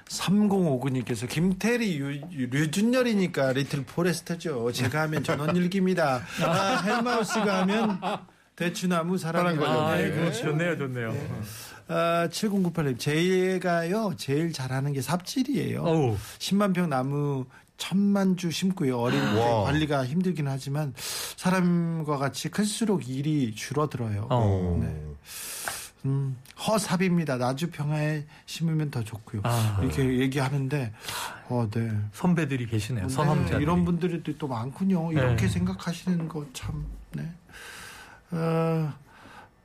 3059님께서 0.08 1.28
김태리 1.28 1.98
유, 1.98 2.48
류준열이니까 2.50 3.54
리틀 3.54 3.84
포레스트죠. 3.84 4.72
제가 4.72 5.02
하면 5.04 5.24
전원일기입니다. 5.24 6.22
아, 6.44 6.82
헬마우스가 6.84 7.62
하면 7.62 8.00
대추나무 8.60 9.18
사랑의. 9.18 9.56
걸려. 9.56 9.88
아, 9.88 9.96
네. 9.96 10.12
그렇죠. 10.12 10.44
좋네요, 10.50 10.78
좋네요. 10.78 11.16
아, 11.88 12.28
7098님, 12.30 13.00
제가요, 13.00 14.14
제일 14.18 14.52
잘하는 14.52 14.92
게 14.94 15.02
삽질이에요. 15.02 15.82
어우. 15.82 16.18
10만 16.40 16.74
평 16.76 16.90
나무 16.90 17.46
천만 17.78 18.36
주 18.36 18.52
심고요. 18.52 19.00
와. 19.00 19.64
관리가 19.64 20.06
힘들긴 20.06 20.50
하지만 20.50 20.94
사람과 21.38 22.18
같이 22.18 22.50
클수록 22.50 23.08
일이 23.08 23.56
줄어들어요. 23.56 24.28
어. 24.30 24.78
네. 24.82 25.02
음, 26.06 26.38
허삽입니다. 26.68 27.38
나주 27.38 27.72
평화에 27.72 28.26
심으면 28.46 28.92
더 28.92 29.04
좋고요. 29.04 29.42
아. 29.46 29.80
이렇게 29.82 30.20
얘기하는데, 30.20 30.94
어, 31.48 31.68
네. 31.72 31.92
선배들이 32.14 32.68
계시네요. 32.68 33.08
네, 33.08 33.14
선험자들이. 33.14 33.64
이런 33.64 33.84
분들이 33.86 34.22
또 34.38 34.48
많군요. 34.48 35.12
이렇게 35.14 35.44
네. 35.44 35.48
생각하시는 35.48 36.28
거 36.28 36.46
참, 36.54 36.86
네. 37.14 37.30
어, 38.32 38.94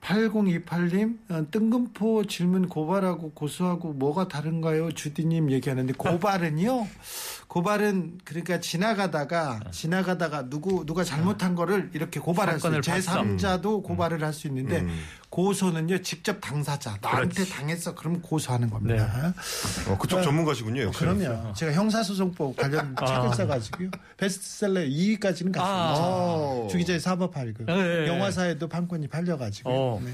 8028님, 0.00 1.16
어, 1.30 1.46
뜬금포 1.50 2.26
질문 2.26 2.68
고발하고 2.68 3.32
고소하고 3.32 3.94
뭐가 3.94 4.28
다른가요? 4.28 4.92
주디님 4.92 5.50
얘기하는데, 5.50 5.94
고발은요, 5.94 6.86
고발은 7.48 8.18
그러니까 8.24 8.60
지나가다가, 8.60 9.60
지나가다가 9.70 10.48
누구, 10.50 10.84
누가 10.84 11.04
잘못한 11.04 11.54
거를 11.54 11.90
이렇게 11.94 12.20
고발할 12.20 12.60
수 12.60 12.66
있어요. 12.68 12.82
사건을 12.82 13.36
봤어. 13.36 13.36
제3자도 13.62 13.82
고발을 13.82 14.22
할 14.22 14.34
수 14.34 14.46
있는데, 14.48 14.80
음. 14.80 14.98
고소는요, 15.34 16.00
직접 16.02 16.40
당사자, 16.40 16.96
나한테 17.02 17.34
그렇지. 17.34 17.50
당했어. 17.50 17.92
그럼 17.96 18.22
고소하는 18.22 18.70
겁니다. 18.70 19.34
어, 19.88 19.98
그쪽 19.98 20.22
전문가시군요. 20.22 20.82
역시. 20.82 21.00
그럼요. 21.00 21.52
제가 21.54 21.72
형사소송법 21.72 22.54
관련 22.56 22.94
아. 22.96 23.04
책을 23.04 23.34
써가지고요. 23.34 23.90
베스트셀러 24.16 24.82
2위까지는 24.82 25.50
갔습니다. 25.50 25.60
아. 25.64 26.68
주기자의 26.70 27.00
사법팔고 27.00 27.64
네, 27.64 27.74
네, 27.74 28.06
영화사에도 28.06 28.68
판권이 28.68 29.08
팔려가지고. 29.08 29.70
어. 29.70 30.00
네. 30.04 30.12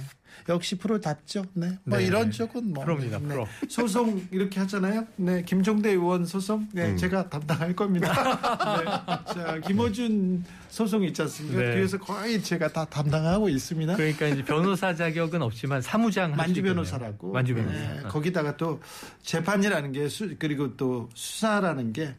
역시 0.48 0.78
프로답죠. 0.78 1.44
네. 1.52 1.76
뭐 1.84 1.98
네, 1.98 2.06
이런 2.06 2.30
네. 2.30 2.38
쪽은 2.38 2.72
뭐. 2.72 2.82
프로입니다, 2.82 3.18
네. 3.18 3.26
프로. 3.26 3.46
소송 3.68 4.26
이렇게 4.30 4.58
하잖아요. 4.60 5.06
네. 5.16 5.42
김종대 5.42 5.90
의원 5.90 6.24
소송. 6.24 6.66
네. 6.72 6.92
음. 6.92 6.96
제가 6.96 7.28
담당할 7.28 7.76
겁니다. 7.76 8.08
네. 9.28 9.34
자, 9.34 9.60
김어준 9.66 10.44
소송 10.70 11.02
있지 11.04 11.20
않습니까? 11.22 11.60
네. 11.60 11.74
그래서 11.74 11.98
거의 11.98 12.42
제가 12.42 12.68
다 12.68 12.84
담당하고 12.84 13.48
있습니다. 13.48 13.96
그러니까 13.96 14.26
이제 14.28 14.42
변호사 14.44 14.94
자격은 14.94 15.42
없지만 15.42 15.82
사무장 15.82 16.34
만주. 16.36 16.62
변호사라고. 16.62 17.32
만주 17.32 17.54
변호사. 17.54 17.76
네, 17.76 18.02
거기다가 18.08 18.56
또 18.56 18.80
재판이라는 19.22 19.92
게 19.92 20.08
수, 20.08 20.34
그리고 20.38 20.76
또 20.76 21.08
수사라는 21.14 21.92
게 21.92 22.14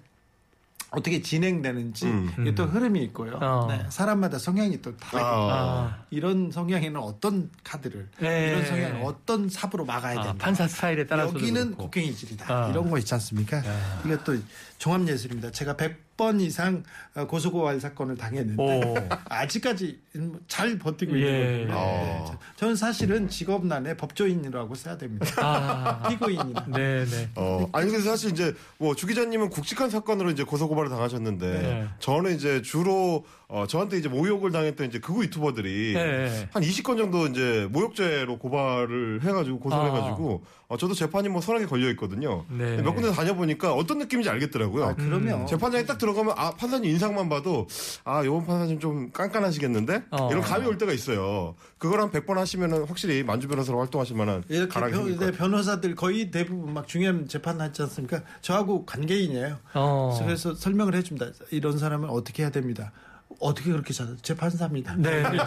어떻게 0.91 1.21
진행되는지 1.21 2.05
음. 2.05 2.29
이게 2.41 2.53
또 2.53 2.65
흐름이 2.65 3.01
있고요. 3.05 3.37
어. 3.41 3.67
네, 3.69 3.85
사람마다 3.89 4.37
성향이 4.37 4.81
또 4.81 4.95
다르고 4.97 5.25
아. 5.25 6.03
이런 6.09 6.51
성향에는 6.51 6.99
어떤 6.99 7.49
카드를 7.63 8.09
네. 8.19 8.49
이런 8.49 8.65
성향은 8.65 9.05
어떤 9.05 9.47
삽으로 9.47 9.85
막아야 9.85 10.19
아, 10.19 10.23
된다. 10.23 10.35
판사 10.37 10.67
스타일에 10.67 11.05
따라서 11.05 11.33
여기는 11.33 11.75
곡괭이질이다. 11.75 12.53
아. 12.65 12.69
이런 12.69 12.89
거 12.89 12.97
있지 12.97 13.13
않습니까? 13.13 13.63
이게 14.05 14.17
또 14.25 14.35
종합예술입니다. 14.81 15.51
제가 15.51 15.75
100번 15.75 16.41
이상 16.41 16.83
어, 17.13 17.27
고소고발 17.27 17.79
사건을 17.79 18.17
당했는데 18.17 18.61
오. 18.63 18.95
아직까지 19.29 19.99
잘 20.47 20.79
버티고 20.79 21.15
예. 21.21 21.61
있는 21.61 21.67
거예요. 21.67 21.77
어. 21.77 22.25
네. 22.31 22.37
저는 22.55 22.75
사실은 22.75 23.29
직업란에 23.29 23.95
법조인이라고 23.95 24.73
써야 24.73 24.97
됩니다. 24.97 25.27
아. 25.37 26.09
피고인이라. 26.09 26.65
네, 26.69 27.05
네. 27.05 27.29
어, 27.35 27.69
아니 27.73 27.91
근데 27.91 28.03
사실 28.03 28.31
이제 28.31 28.55
뭐 28.79 28.95
주 28.95 29.05
기자님은 29.07 29.49
굵직한 29.51 29.89
사건으로 29.89 30.31
이제 30.31 30.43
고소고발 30.43 30.85
고발을 30.85 30.89
당하셨는데 30.89 31.47
네. 31.47 31.87
저는 31.99 32.35
이제 32.35 32.61
주로 32.61 33.25
어, 33.51 33.67
저한테 33.67 33.97
이제 33.97 34.07
모욕을 34.07 34.51
당했던 34.51 34.87
이제 34.87 34.99
극우 34.99 35.23
유튜버들이 35.23 35.93
네. 35.93 36.47
한 36.53 36.63
20건 36.63 36.97
정도 36.97 37.27
이제 37.27 37.67
모욕죄로 37.69 38.39
고발을 38.39 39.19
해가지고 39.23 39.59
고소를 39.59 39.83
아. 39.83 39.93
해가지고 39.93 40.43
어, 40.69 40.77
저도 40.77 40.93
재판이 40.93 41.27
뭐 41.27 41.41
서너 41.41 41.59
개 41.59 41.65
걸려 41.65 41.89
있거든요. 41.89 42.45
네. 42.49 42.81
몇 42.81 42.93
군데 42.93 43.11
다녀보니까 43.11 43.73
어떤 43.73 43.97
느낌인지 43.97 44.29
알겠더라고요. 44.29 44.85
아, 44.85 44.95
그러면 44.95 45.45
재판장에 45.47 45.83
딱 45.83 45.97
들어가면 45.97 46.33
아 46.37 46.51
판사님 46.51 46.89
인상만 46.91 47.27
봐도 47.27 47.67
아 48.05 48.23
요번 48.23 48.45
판사님 48.45 48.79
좀 48.79 49.11
깐깐하시겠는데 49.11 50.03
어. 50.11 50.29
이런 50.31 50.41
감이 50.41 50.65
올 50.65 50.77
때가 50.77 50.93
있어요. 50.93 51.55
그걸 51.77 51.99
한 51.99 52.09
100번 52.09 52.35
하시면은 52.35 52.85
확실히 52.85 53.21
만주 53.21 53.49
변호사로 53.49 53.79
활동하실 53.79 54.15
만한 54.15 54.45
이렇게 54.47 54.79
변, 54.79 55.17
네. 55.19 55.31
변호사들 55.31 55.95
거의 55.95 56.31
대부분 56.31 56.73
막 56.73 56.87
중요한 56.87 57.27
재판 57.27 57.59
하지 57.59 57.81
않습니까? 57.81 58.21
저하고 58.39 58.85
관계인이에요. 58.85 59.57
어. 59.73 60.17
그래서 60.23 60.55
설명을 60.55 60.95
해줍니다. 60.95 61.31
이런 61.51 61.77
사람은 61.77 62.09
어떻게 62.09 62.43
해야 62.43 62.49
됩니다. 62.49 62.93
어떻게 63.41 63.71
그렇게 63.71 63.93
잘 63.93 64.15
재판사입니다. 64.21 64.95
네, 64.95 65.23
네, 65.23 65.29
네, 65.31 65.37
네. 65.37 65.43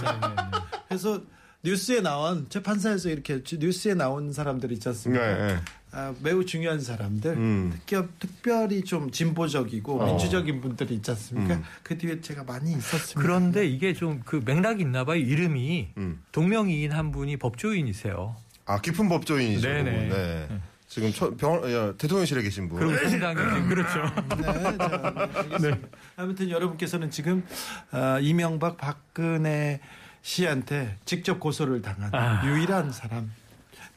그래서 0.88 1.20
뉴스에 1.62 2.00
나온 2.02 2.46
재판사에서 2.50 3.08
이렇게 3.08 3.42
뉴스에 3.58 3.94
나온 3.94 4.32
사람들 4.32 4.70
있지 4.72 4.88
않습니까? 4.88 5.26
네, 5.26 5.46
네. 5.54 5.60
아, 5.92 6.12
매우 6.22 6.44
중요한 6.44 6.80
사람들, 6.80 7.30
음. 7.36 7.72
특히, 7.86 8.02
특별 8.18 8.70
히 8.72 8.82
좀 8.84 9.10
진보적이고 9.12 10.00
어. 10.00 10.06
민주적인 10.06 10.60
분들이 10.60 10.96
있지 10.96 11.10
않습니까? 11.12 11.54
음. 11.54 11.62
그 11.84 11.96
뒤에 11.96 12.20
제가 12.20 12.42
많이 12.44 12.72
있었습니다. 12.72 13.20
그런데 13.20 13.66
이게 13.66 13.94
좀 13.94 14.20
그 14.24 14.42
맥락이 14.44 14.82
있나 14.82 15.04
봐요. 15.04 15.18
이름이 15.18 15.90
음. 15.96 16.20
동명이인 16.32 16.90
한 16.92 17.12
분이 17.12 17.36
법조인이세요. 17.36 18.34
아 18.66 18.80
깊은 18.80 19.08
법조인이죠. 19.08 19.68
네네. 19.68 20.08
네. 20.08 20.48
지금 20.94 21.12
처- 21.12 21.34
병원 21.36 21.68
야, 21.72 21.92
대통령실에 21.98 22.40
계신 22.42 22.68
분. 22.68 22.78
그리고 22.78 23.08
상당히 23.08 23.66
그렇죠. 23.68 23.98
네, 24.38 24.76
자, 24.78 25.32
알겠습니다. 25.34 25.88
아무튼 26.16 26.50
여러분께서는 26.50 27.10
지금 27.10 27.44
어, 27.90 28.18
이명박 28.20 28.76
박근혜 28.76 29.80
씨한테 30.22 30.96
직접 31.04 31.40
고소를 31.40 31.82
당한 31.82 32.14
아. 32.14 32.46
유일한 32.46 32.92
사람. 32.92 33.32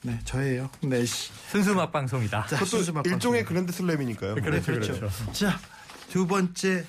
네, 0.02 0.18
저예요. 0.24 0.72
네, 0.82 1.06
씨. 1.06 1.32
순수막 1.52 1.92
방송이다. 1.92 2.42
자, 2.48 2.56
그것도 2.56 2.66
순수막 2.66 3.06
일종의 3.06 3.42
방송. 3.42 3.54
그랜드슬램이니까요. 3.54 4.34
그렇죠, 4.36 4.72
네, 4.72 4.80
그렇죠. 4.80 5.10
자, 5.34 5.60
두 6.10 6.26
번째 6.26 6.84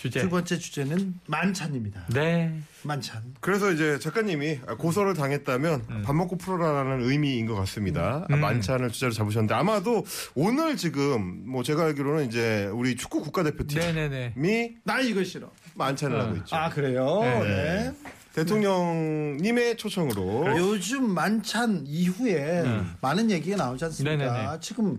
주제. 0.00 0.20
두 0.22 0.30
번째 0.30 0.58
주제는 0.58 1.20
만찬입니다. 1.26 2.06
네. 2.14 2.58
만찬. 2.84 3.34
그래서 3.40 3.70
이제 3.70 3.98
작가님이 3.98 4.60
고소를 4.78 5.12
당했다면 5.12 6.02
밥 6.04 6.14
먹고 6.14 6.38
풀어라라는 6.38 7.04
의미인 7.06 7.44
것 7.44 7.54
같습니다. 7.56 8.24
아, 8.30 8.34
음. 8.34 8.40
만찬을 8.40 8.88
주제로 8.92 9.12
잡으셨는데 9.12 9.52
아마도 9.54 10.06
오늘 10.34 10.78
지금 10.78 11.42
뭐 11.46 11.62
제가 11.62 11.84
알기로는 11.84 12.26
이제 12.26 12.70
우리 12.72 12.96
축구 12.96 13.20
국가대표팀이 13.20 13.84
네네네. 13.84 14.76
나 14.84 15.00
이거 15.00 15.22
싫어. 15.22 15.50
만찬을 15.74 16.16
어. 16.16 16.22
하고 16.22 16.36
있죠. 16.36 16.56
아, 16.56 16.70
그래요? 16.70 17.20
네. 17.20 17.44
네. 17.44 17.92
대통령님의 18.32 19.76
초청으로 19.76 20.56
요즘 20.56 21.10
만찬 21.10 21.82
이후에 21.84 22.62
음. 22.62 22.94
많은 23.02 23.30
얘기가 23.30 23.58
나오지 23.58 23.84
않습니까? 23.84 24.16
네네네. 24.16 24.60
지금 24.62 24.96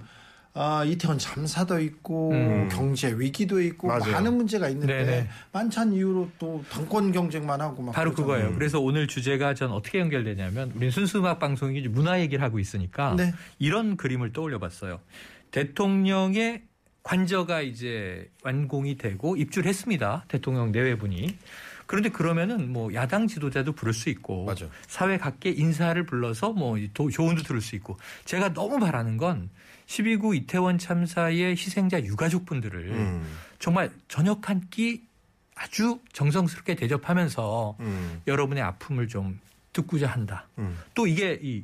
아, 0.54 0.84
이태원 0.84 1.18
참사도 1.18 1.80
있고 1.80 2.32
음. 2.32 2.68
경제 2.70 3.14
위기도 3.18 3.62
있고 3.62 3.88
맞아요. 3.88 4.12
많은 4.12 4.36
문제가 4.36 4.68
있는데 4.70 5.06
네네. 5.06 5.30
만찬 5.54 5.94
이후로 5.94 6.30
또 6.40 6.64
당권 6.70 7.12
경쟁만 7.14 7.62
하고 7.62 7.82
막 7.82 7.94
바로 7.94 8.12
그러잖아요. 8.14 8.38
그거예요. 8.42 8.58
그래서 8.58 8.80
오늘 8.82 9.08
주제가 9.08 9.54
전 9.54 9.72
어떻게 9.72 10.00
연결되냐면 10.00 10.72
우리는 10.72 10.92
순수 10.92 11.20
음악 11.20 11.40
방송이 11.40 11.82
문화 11.88 12.20
얘기를 12.20 12.44
하고 12.44 12.60
있으니까 12.60 13.16
네. 13.16 13.34
이런 13.60 13.96
그림을 13.96 14.34
떠올려 14.34 14.60
봤어요. 14.60 15.00
대통령의 15.52 16.64
관저가 17.04 17.62
이제 17.62 18.30
완공이 18.44 18.98
되고 18.98 19.38
입주를 19.38 19.70
했습니다. 19.70 20.26
대통령 20.28 20.72
내외분이. 20.72 21.38
그런데 21.88 22.10
그러면은 22.10 22.72
뭐 22.72 22.94
야당 22.94 23.28
지도자도 23.28 23.74
부를 23.74 23.94
수 23.94 24.10
있고 24.10 24.46
맞아. 24.46 24.66
사회 24.88 25.18
각계 25.18 25.50
인사를 25.50 26.06
불러서 26.06 26.52
뭐 26.54 26.78
도- 26.94 27.10
조언도 27.10 27.44
들을 27.44 27.60
수 27.60 27.76
있고 27.76 27.98
제가 28.26 28.54
너무 28.54 28.80
바라는 28.80 29.18
건 29.18 29.50
12구 29.92 30.36
이태원 30.36 30.78
참사의 30.78 31.52
희생자 31.52 32.02
유가족분들을 32.02 32.92
음, 32.92 33.38
정말 33.60 33.92
저녁 34.08 34.50
한 34.50 34.62
끼 34.70 35.04
아주 35.56 36.00
정성스럽게 36.14 36.76
대접하면서 36.76 37.76
음, 37.82 38.22
여러분의 38.26 38.64
아픔을 38.64 39.08
좀 39.08 39.40
듣고자 39.74 40.08
한다. 40.08 40.48
음. 40.58 40.78
또 40.96 41.06
이게 41.08 41.40
이 41.42 41.64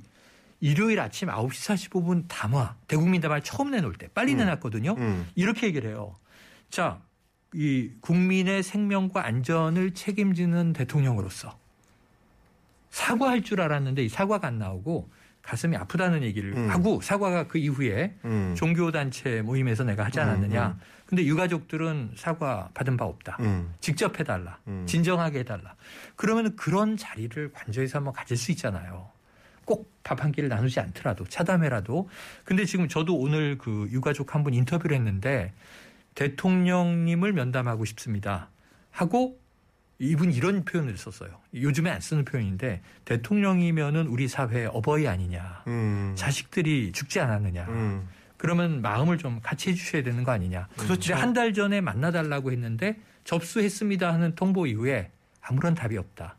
일요일 0.59 0.99
아침 0.99 1.29
9시 1.29 1.89
45분 1.89 2.25
담화, 2.27 2.75
대국민 2.87 3.21
담화를 3.21 3.43
처음 3.43 3.71
내놓을 3.71 3.93
때 3.93 4.07
빨리 4.13 4.33
음. 4.33 4.37
내놨거든요. 4.39 4.95
음. 4.97 5.27
이렇게 5.35 5.67
얘기를 5.67 5.89
해요. 5.89 6.15
자, 6.69 6.99
이 7.53 7.89
국민의 8.01 8.61
생명과 8.61 9.25
안전을 9.25 9.93
책임지는 9.93 10.73
대통령으로서 10.73 11.57
사과할 12.89 13.41
줄 13.41 13.61
알았는데 13.61 14.03
이 14.03 14.09
사과가 14.09 14.47
안 14.47 14.59
나오고 14.59 15.09
가슴이 15.47 15.77
아프다는 15.77 16.23
얘기를 16.23 16.51
음. 16.57 16.69
하고 16.69 16.99
사과가 16.99 17.47
그 17.47 17.57
이후에 17.57 18.13
음. 18.25 18.53
종교단체 18.57 19.41
모임에서 19.43 19.85
내가 19.85 20.03
하지 20.03 20.19
않았느냐. 20.19 20.67
음, 20.67 20.79
근데 21.05 21.23
유가족들은 21.25 22.11
사과 22.17 22.69
받은 22.73 22.97
바 22.97 23.05
없다. 23.05 23.37
음. 23.39 23.73
직접 23.79 24.19
해달라. 24.19 24.59
음. 24.67 24.83
진정하게 24.85 25.39
해달라. 25.39 25.75
그러면 26.17 26.57
그런 26.57 26.97
자리를 26.97 27.53
관저에서 27.53 27.99
한번 27.99 28.13
가질 28.13 28.35
수 28.35 28.51
있잖아요. 28.51 29.09
꼭 29.63 29.95
밥 30.03 30.21
한 30.23 30.31
끼를 30.31 30.47
나누지 30.49 30.79
않더라도 30.79 31.25
차담회라도. 31.25 32.09
근데 32.45 32.63
지금 32.65 32.87
저도 32.87 33.17
오늘 33.17 33.57
그 33.57 33.87
유가족 33.91 34.35
한 34.35 34.43
분 34.43 34.53
인터뷰를 34.53 34.95
했는데 34.97 35.53
대통령님을 36.15 37.31
면담하고 37.33 37.85
싶습니다. 37.85 38.49
하고 38.91 39.39
이분 39.99 40.31
이런 40.31 40.63
표현을 40.63 40.97
썼어요. 40.97 41.31
요즘에 41.53 41.89
안 41.89 41.99
쓰는 41.99 42.23
표현인데 42.23 42.81
대통령이면은 43.05 44.07
우리 44.07 44.27
사회의 44.27 44.67
어버이 44.67 45.07
아니냐. 45.07 45.63
음. 45.67 46.13
자식들이 46.15 46.91
죽지 46.91 47.19
않았느냐. 47.19 47.65
음. 47.65 48.07
그러면 48.37 48.81
마음을 48.81 49.17
좀 49.17 49.39
같이 49.41 49.71
해주셔야 49.71 50.03
되는 50.03 50.23
거 50.23 50.31
아니냐. 50.31 50.67
그렇죠. 50.77 51.15
한달 51.15 51.53
전에 51.53 51.81
만나달라고 51.81 52.51
했는데 52.51 52.97
접수했습니다 53.23 54.13
하는 54.13 54.35
통보 54.35 54.67
이후에 54.67 55.09
아무런 55.41 55.73
답이 55.73 55.97
없다. 55.97 56.37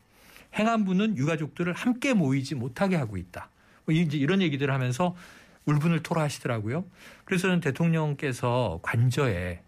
행안부는 0.54 1.16
유가족들을 1.16 1.72
함께 1.72 2.14
모이지 2.14 2.54
못하게 2.54 2.96
하고 2.96 3.16
있다. 3.16 3.50
뭐 3.84 3.94
이제 3.94 4.16
이런 4.16 4.40
얘기들을 4.40 4.72
하면서 4.72 5.16
울분을 5.66 6.02
토로하시더라고요. 6.02 6.84
그래서 7.24 7.42
저는 7.42 7.60
대통령께서 7.60 8.78
관저에 8.82 9.60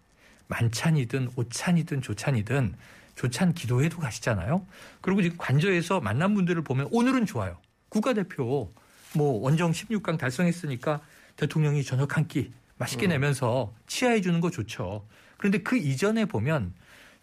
만찬이든 0.47 1.31
오찬이든 1.35 2.01
조찬이든 2.01 2.75
조찬 3.15 3.53
기도회도 3.53 3.99
가시잖아요. 3.99 4.65
그리고 5.01 5.21
지금 5.21 5.37
관저에서 5.37 5.99
만난 6.01 6.33
분들을 6.33 6.63
보면 6.63 6.87
오늘은 6.91 7.25
좋아요. 7.25 7.57
국가대표 7.89 8.73
뭐 9.13 9.39
원정 9.41 9.71
16강 9.71 10.17
달성했으니까 10.17 11.01
대통령이 11.35 11.83
저녁 11.83 12.17
한 12.17 12.27
끼 12.27 12.51
맛있게 12.77 13.05
내면서 13.07 13.73
치하해 13.87 14.21
주는 14.21 14.41
거 14.41 14.49
좋죠. 14.49 15.05
그런데 15.37 15.59
그 15.59 15.77
이전에 15.77 16.25
보면 16.25 16.73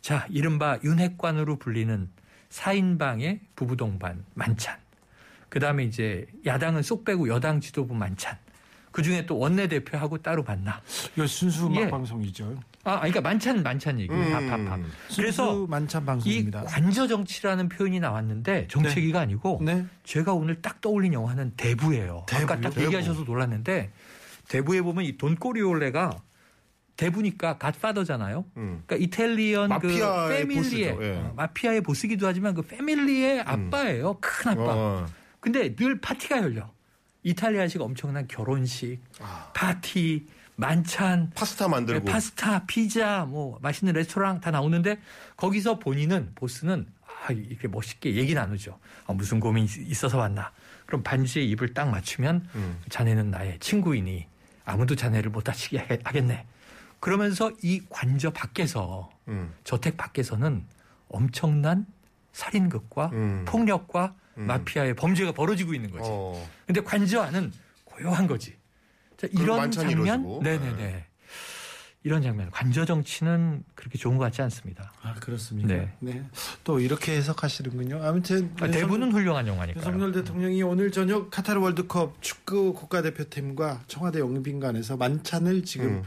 자, 0.01 0.27
이른바 0.31 0.79
윤핵관으로 0.85 1.57
불리는 1.59 2.09
4인방의 2.51 3.41
부부 3.57 3.77
동반 3.77 4.25
만찬. 4.35 4.77
그다음에 5.49 5.85
이제 5.85 6.27
야당은 6.47 6.83
쏙 6.83 7.05
빼고 7.05 7.29
여당 7.29 7.61
지도부 7.61 7.95
만찬. 7.95 8.37
그중에 8.93 9.27
또 9.27 9.39
원내대표하고 9.39 10.19
따로 10.19 10.43
만나. 10.45 10.81
이거 11.17 11.27
순수 11.27 11.67
음악 11.67 11.83
예. 11.83 11.89
방송이죠. 11.91 12.57
아, 12.78 12.78
아니, 12.95 13.13
그러니까 13.13 13.21
만찬 13.21 13.63
만찬 13.63 14.01
얘기. 14.01 14.13
음. 14.13 14.33
밥, 14.33 14.41
밥, 14.49 14.65
밥. 14.65 14.81
그래서 15.15 15.67
만찬 15.67 16.03
이 16.03 16.07
방송입니다. 16.07 16.65
관저 16.65 17.07
정치라는 17.07 17.69
표현이 17.69 18.01
나왔는데 18.01 18.69
정치기가 18.69 19.21
아니고 19.21 19.61
네. 19.63 19.87
제가 20.05 20.33
오늘 20.35 20.61
딱 20.63 20.81
떠올린 20.81 21.13
영화는 21.13 21.53
대부예요. 21.57 22.27
아까 22.31 22.57
대부요? 22.57 22.71
딱 22.71 22.83
얘기하셔서 22.83 23.25
놀랐는데 23.25 23.93
대부에 24.49 24.81
보면 24.83 25.05
이 25.05 25.17
돈꼬리올레가 25.17 26.11
대부니까 26.97 27.59
갓파더잖아요. 27.59 28.45
음. 28.57 28.83
그러니까 28.85 28.97
이탈리언 28.97 29.69
그 29.69 29.75
마피아의 29.75 30.39
패밀리의 30.39 30.91
보스죠. 30.95 31.05
예. 31.05 31.17
어, 31.17 31.33
마피아의 31.37 31.81
보스기도 31.83 32.27
하지만 32.27 32.55
그 32.55 32.63
패밀리의 32.63 33.43
아빠예요. 33.43 34.19
큰 34.21 34.51
아빠. 34.53 34.63
어. 34.67 35.07
근데 35.41 35.75
늘 35.77 36.01
파티가 36.01 36.39
열려. 36.43 36.69
이탈리아식 37.23 37.81
엄청난 37.81 38.27
결혼식, 38.27 39.01
파티, 39.53 40.27
만찬, 40.63 41.31
파스타 41.37 41.69
만들고. 41.69 42.05
네, 42.05 42.13
파스타, 42.13 42.67
피자, 42.67 43.25
뭐 43.27 43.61
맛있는 43.63 43.95
레스토랑 43.95 44.41
다 44.41 44.51
나오는데 44.51 44.99
거기서 45.37 45.79
본인은 45.79 46.33
보스는 46.35 46.85
아, 47.07 47.33
이렇게 47.33 47.69
멋있게 47.69 48.17
얘기 48.17 48.35
나누죠. 48.35 48.77
아, 49.07 49.13
무슨 49.13 49.39
고민 49.39 49.67
이 49.67 49.69
있어서 49.87 50.19
왔나? 50.19 50.51
그럼 50.87 51.05
반지에 51.05 51.45
입을 51.45 51.75
딱 51.75 51.89
맞추면 51.91 52.49
음. 52.57 52.81
자네는 52.89 53.31
나의 53.31 53.61
친구이니 53.61 54.27
아무도 54.65 54.97
자네를 54.97 55.31
못 55.31 55.43
다치게 55.43 55.79
하- 55.79 55.99
하겠네. 56.03 56.45
그러면서 56.99 57.53
이 57.63 57.81
관저 57.89 58.31
밖에서 58.33 59.11
음. 59.29 59.55
저택 59.63 59.97
밖에서는 59.97 60.65
엄청난 61.09 61.87
살인극과 62.33 63.11
음. 63.13 63.45
폭력과 63.47 64.15
음. 64.39 64.47
마피아의 64.49 64.95
범죄가 64.95 65.31
벌어지고 65.33 65.73
있는 65.75 65.93
거지. 65.93 66.09
어. 66.11 66.49
근데 66.67 66.81
관저 66.81 67.21
안은 67.23 67.53
고요한 67.85 68.27
거지. 68.27 68.58
이런 69.33 69.71
장면. 69.71 70.41
네네 70.43 70.77
네. 70.77 71.05
이런 72.05 72.23
장면 72.23 72.51
관저 72.53 72.85
정치는 72.85 73.65
그렇게 73.75 73.99
좋은 73.99 74.17
것 74.17 74.25
같지 74.25 74.41
않습니다. 74.43 74.93
아 75.03 75.15
그렇습니까? 75.15 75.69
네. 75.69 75.93
네. 75.99 76.23
또 76.63 76.79
이렇게 76.79 77.17
해석하시는군요. 77.17 78.03
아무튼 78.03 78.53
아, 78.61 78.69
대부분 78.69 79.13
훌륭한 79.13 79.47
영화니까요. 79.47 79.85
윤석열 79.85 80.13
대통령이 80.13 80.63
오늘 80.63 80.93
저녁 80.93 81.31
카타르 81.31 81.61
월드컵 81.61 82.23
축구 82.23 82.73
국가대표팀과 82.73 83.83
청와대 83.89 84.21
영빈관에서 84.21 84.97
만찬을 84.97 85.65
지금 85.65 85.87
음. 85.87 86.03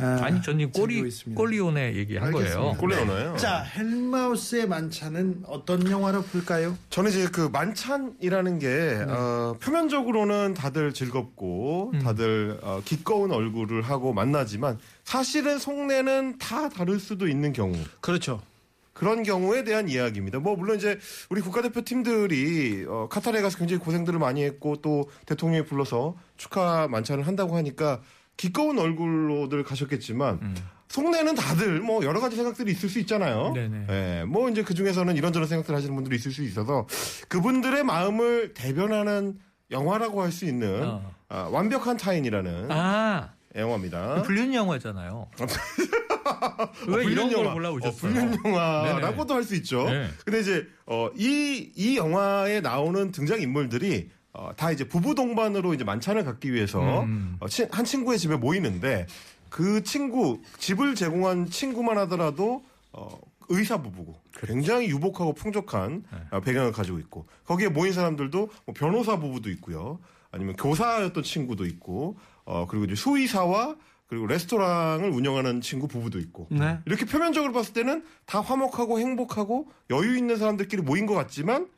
아, 0.00 0.20
아니 0.22 0.40
저는 0.42 0.72
꼬리. 0.72 1.02
꼴리온의 1.34 1.96
얘기한 1.96 2.32
거예요. 2.32 2.46
알겠습니다. 2.46 2.78
꼴레 2.78 3.02
오나요? 3.02 3.36
자 3.36 3.58
헬마우스의 3.62 4.66
만찬은 4.68 5.42
어떤 5.46 5.88
영화로 5.90 6.22
볼까요? 6.22 6.76
저는 6.90 7.10
이제 7.10 7.28
그 7.30 7.48
만찬이라는 7.52 8.58
게 8.58 9.04
어, 9.08 9.56
표면적으로는 9.60 10.54
다들 10.54 10.92
즐겁고 10.94 11.90
음. 11.94 12.00
다들 12.00 12.58
어, 12.62 12.80
기꺼운 12.84 13.32
얼굴을 13.32 13.82
하고 13.82 14.12
만나지만 14.12 14.78
사실은 15.04 15.58
속내는 15.58 16.38
다 16.38 16.68
다를 16.68 16.98
수도 16.98 17.28
있는 17.28 17.52
경우 17.52 17.74
그렇죠. 18.00 18.40
그런 18.92 19.22
경우에 19.22 19.64
대한 19.64 19.88
이야기입니다. 19.88 20.40
뭐 20.40 20.56
물론 20.56 20.76
이제 20.76 20.98
우리 21.30 21.40
국가대표 21.40 21.82
팀들이 21.82 22.84
어, 22.86 23.08
카타르에 23.10 23.40
가서 23.40 23.56
굉장히 23.56 23.80
고생들을 23.80 24.18
많이 24.18 24.42
했고 24.44 24.76
또 24.76 25.08
대통령이 25.26 25.64
불러서 25.64 26.16
축하 26.36 26.86
만찬을 26.88 27.26
한다고 27.26 27.56
하니까 27.56 28.02
기꺼운 28.40 28.78
얼굴로들 28.78 29.62
가셨겠지만 29.64 30.38
음. 30.40 30.54
속내는 30.88 31.34
다들 31.34 31.80
뭐 31.80 32.02
여러 32.06 32.20
가지 32.20 32.36
생각들이 32.36 32.72
있을 32.72 32.88
수 32.88 32.98
있잖아요. 33.00 33.52
네네. 33.54 33.86
예, 33.90 34.24
뭐 34.24 34.48
이제 34.48 34.62
그 34.62 34.72
중에서는 34.72 35.14
이런저런 35.14 35.46
생각들 35.46 35.74
하시는 35.74 35.94
분들이 35.94 36.16
있을 36.16 36.32
수 36.32 36.42
있어서 36.42 36.86
그분들의 37.28 37.84
마음을 37.84 38.54
대변하는 38.54 39.38
영화라고 39.70 40.22
할 40.22 40.32
수 40.32 40.46
있는 40.46 40.82
어. 40.84 41.12
아, 41.28 41.48
완벽한 41.52 41.98
타인이라는 41.98 42.72
아 42.72 43.34
영화입니다. 43.54 44.22
불륜 44.22 44.54
영화잖아요. 44.54 45.28
왜 46.88 46.92
불륜 47.02 47.10
이런 47.12 47.28
걸 47.28 47.38
영화. 47.44 47.52
골라오셨어요? 47.52 47.90
어, 47.90 47.94
불륜 48.14 48.38
영화라고도 48.46 49.34
할 49.34 49.44
수 49.44 49.54
있죠. 49.56 49.84
네. 49.84 50.08
근데 50.24 50.40
이제 50.40 50.66
어, 50.86 51.10
이, 51.14 51.70
이 51.76 51.98
영화에 51.98 52.62
나오는 52.62 53.12
등장 53.12 53.40
인물들이 53.42 54.08
어, 54.32 54.50
다 54.56 54.70
이제 54.70 54.86
부부 54.86 55.14
동반으로 55.14 55.74
이제 55.74 55.84
만찬을 55.84 56.24
갖기 56.24 56.52
위해서 56.52 57.02
음. 57.02 57.36
어, 57.40 57.48
치- 57.48 57.66
한 57.70 57.84
친구의 57.84 58.18
집에 58.18 58.36
모이는데 58.36 59.06
그 59.48 59.82
친구 59.82 60.40
집을 60.58 60.94
제공한 60.94 61.50
친구만 61.50 61.98
하더라도 61.98 62.64
어, 62.92 63.18
의사 63.48 63.82
부부고 63.82 64.14
굉장히 64.34 64.88
유복하고 64.88 65.34
풍족한 65.34 66.04
네. 66.12 66.18
어, 66.30 66.40
배경을 66.40 66.70
가지고 66.70 66.98
있고 67.00 67.26
거기에 67.44 67.68
모인 67.68 67.92
사람들도 67.92 68.50
뭐 68.66 68.74
변호사 68.74 69.18
부부도 69.18 69.50
있고요. 69.50 69.98
아니면 70.30 70.54
교사였던 70.54 71.24
친구도 71.24 71.66
있고 71.66 72.16
어, 72.44 72.66
그리고 72.68 72.84
이제 72.84 72.94
수의사와 72.94 73.74
그리고 74.06 74.26
레스토랑을 74.28 75.10
운영하는 75.10 75.60
친구 75.60 75.88
부부도 75.88 76.20
있고 76.20 76.46
네. 76.50 76.78
이렇게 76.86 77.04
표면적으로 77.04 77.52
봤을 77.52 77.72
때는 77.72 78.04
다 78.26 78.40
화목하고 78.40 79.00
행복하고 79.00 79.68
여유 79.90 80.16
있는 80.16 80.36
사람들끼리 80.36 80.82
모인 80.82 81.06
것 81.06 81.14
같지만 81.14 81.68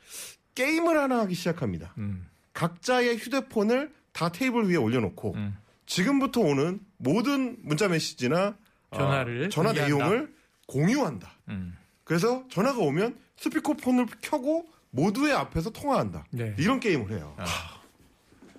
게임을 0.55 0.99
하나 0.99 1.21
하기 1.21 1.35
시작합니다. 1.35 1.95
음. 1.97 2.27
각자의 2.55 3.17
휴대폰을 3.17 3.93
다 4.13 4.31
테이블 4.31 4.69
위에 4.69 4.77
올려놓고 4.77 5.35
음. 5.35 5.57
지금부터 5.87 6.41
오는 6.41 6.81
모든 6.99 7.57
문자 7.63 7.89
메시지나 7.89 8.57
어, 8.91 8.97
전화를 8.97 9.51
전화 9.51 9.73
공유한다. 9.73 9.87
내용을 9.87 10.35
공유한다. 10.67 11.33
음. 11.49 11.77
그래서 12.05 12.45
전화가 12.51 12.79
오면 12.79 13.19
스피커폰을 13.37 14.07
켜고 14.21 14.67
모두의 14.91 15.33
앞에서 15.33 15.71
통화한다. 15.71 16.27
네. 16.31 16.55
이런 16.59 16.79
게임을 16.81 17.11
해요. 17.13 17.35
아. 17.39 17.47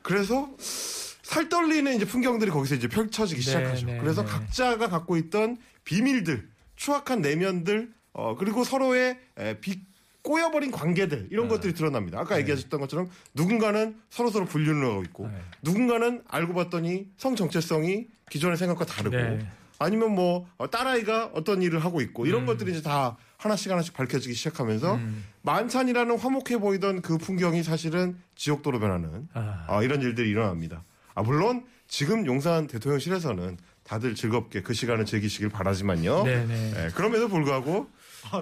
그래서 0.02 0.50
살 0.58 1.50
떨리는 1.50 1.96
이제 1.96 2.06
풍경들이 2.06 2.52
거기서 2.52 2.76
이제 2.76 2.88
펼쳐지기 2.88 3.42
네, 3.42 3.46
시작하죠. 3.46 3.86
네, 3.86 3.98
그래서 4.00 4.24
네. 4.24 4.32
각자가 4.32 4.90
갖고 4.90 5.18
있던 5.18 5.58
비밀들, 5.84 6.50
추악한 6.76 7.22
내면들, 7.22 7.94
어, 8.12 8.36
그리고 8.36 8.64
서로의 8.64 9.20
에, 9.38 9.60
비 9.60 9.82
꼬여버린 10.24 10.72
관계들 10.72 11.28
이런 11.32 11.48
네. 11.48 11.56
것들이 11.56 11.74
드러납니다. 11.74 12.20
아까 12.20 12.40
얘기하셨던 12.40 12.80
것처럼 12.80 13.10
누군가는 13.34 13.96
서로 14.10 14.32
서로 14.32 14.46
분류를 14.46 14.90
하고 14.90 15.04
있고 15.04 15.28
네. 15.28 15.38
누군가는 15.62 16.24
알고 16.28 16.54
봤더니 16.54 17.10
성 17.18 17.36
정체성이 17.36 18.08
기존의 18.30 18.58
생각과 18.58 18.86
다르고 18.86 19.16
네. 19.16 19.46
아니면 19.80 20.16
뭐 20.16 20.48
어, 20.58 20.70
딸아이가 20.70 21.32
어떤 21.34 21.62
일을 21.62 21.84
하고 21.84 22.02
있고 22.02 22.26
이런 22.26 22.42
음. 22.42 22.46
것들이 22.46 22.72
이제 22.72 22.82
다 22.82 23.18
하나씩 23.38 23.70
하나씩 23.70 23.94
밝혀지기 23.94 24.34
시작하면서 24.34 24.96
음. 24.96 25.26
만찬이라는 25.42 26.18
화목해 26.18 26.58
보이던 26.60 27.02
그 27.02 27.18
풍경이 27.18 27.64
사실은 27.64 28.18
지옥도로 28.36 28.80
변하는 28.80 29.28
아. 29.34 29.66
아, 29.68 29.84
이런 29.84 30.02
일들이 30.02 30.30
일어납니다. 30.30 30.86
아, 31.16 31.22
물론 31.22 31.66
지금 31.88 32.26
용산 32.26 32.68
대통령실에서는 32.68 33.58
다들 33.84 34.16
즐겁게 34.16 34.62
그 34.62 34.74
시간을 34.74 35.06
즐기시길 35.06 35.50
바라지만요. 35.50 36.24
네네. 36.24 36.74
예, 36.78 36.90
그럼에도 36.96 37.28
불구하고 37.28 37.90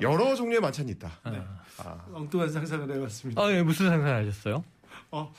여러 0.01 0.35
종류의 0.35 0.61
만찬이 0.61 0.91
있다. 0.91 1.11
엉뚱한 2.13 2.49
상상을 2.49 2.93
해봤습니다. 2.95 3.41
아, 3.41 3.51
예, 3.51 3.63
무슨 3.63 3.89
상상하셨어요? 3.89 4.63
어, 5.13 5.33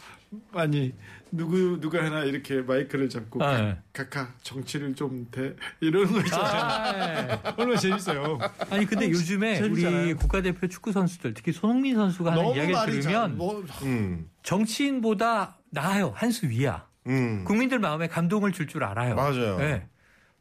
아니 0.53 0.93
누구 1.31 1.79
누가 1.81 2.05
하나 2.05 2.25
이렇게 2.25 2.61
마이크를 2.61 3.09
잡고 3.09 3.43
아, 3.43 3.53
각- 3.53 3.61
예. 3.63 3.79
각하 3.93 4.29
정치를 4.43 4.95
좀 4.95 5.27
대, 5.31 5.55
이런 5.81 6.11
거 6.13 6.19
있잖아요. 6.21 6.63
아, 6.63 7.29
예. 7.29 7.41
얼마나 7.57 7.79
재밌어요. 7.79 8.39
아니 8.71 8.85
근데 8.85 9.09
요즘에 9.11 9.61
우리 9.61 9.81
재밌잖아요. 9.81 10.17
국가대표 10.17 10.67
축구 10.69 10.93
선수들 10.93 11.33
특히 11.35 11.53
손흥민 11.53 11.95
선수가 11.97 12.33
하는 12.33 12.47
이야기를 12.55 12.73
말이 12.75 13.01
들으면 13.01 13.37
뭐 13.39 13.65
음, 13.83 14.29
정치인보다 14.43 15.59
나아요 15.71 16.13
한 16.17 16.31
수 16.33 16.47
위야. 16.49 16.87
음. 17.07 17.45
국민들 17.45 17.79
마음에 17.79 18.09
감동을 18.09 18.53
줄 18.53 18.67
줄 18.67 18.85
알아요. 18.85 19.15
맞아요. 19.15 19.59
네. 19.59 19.87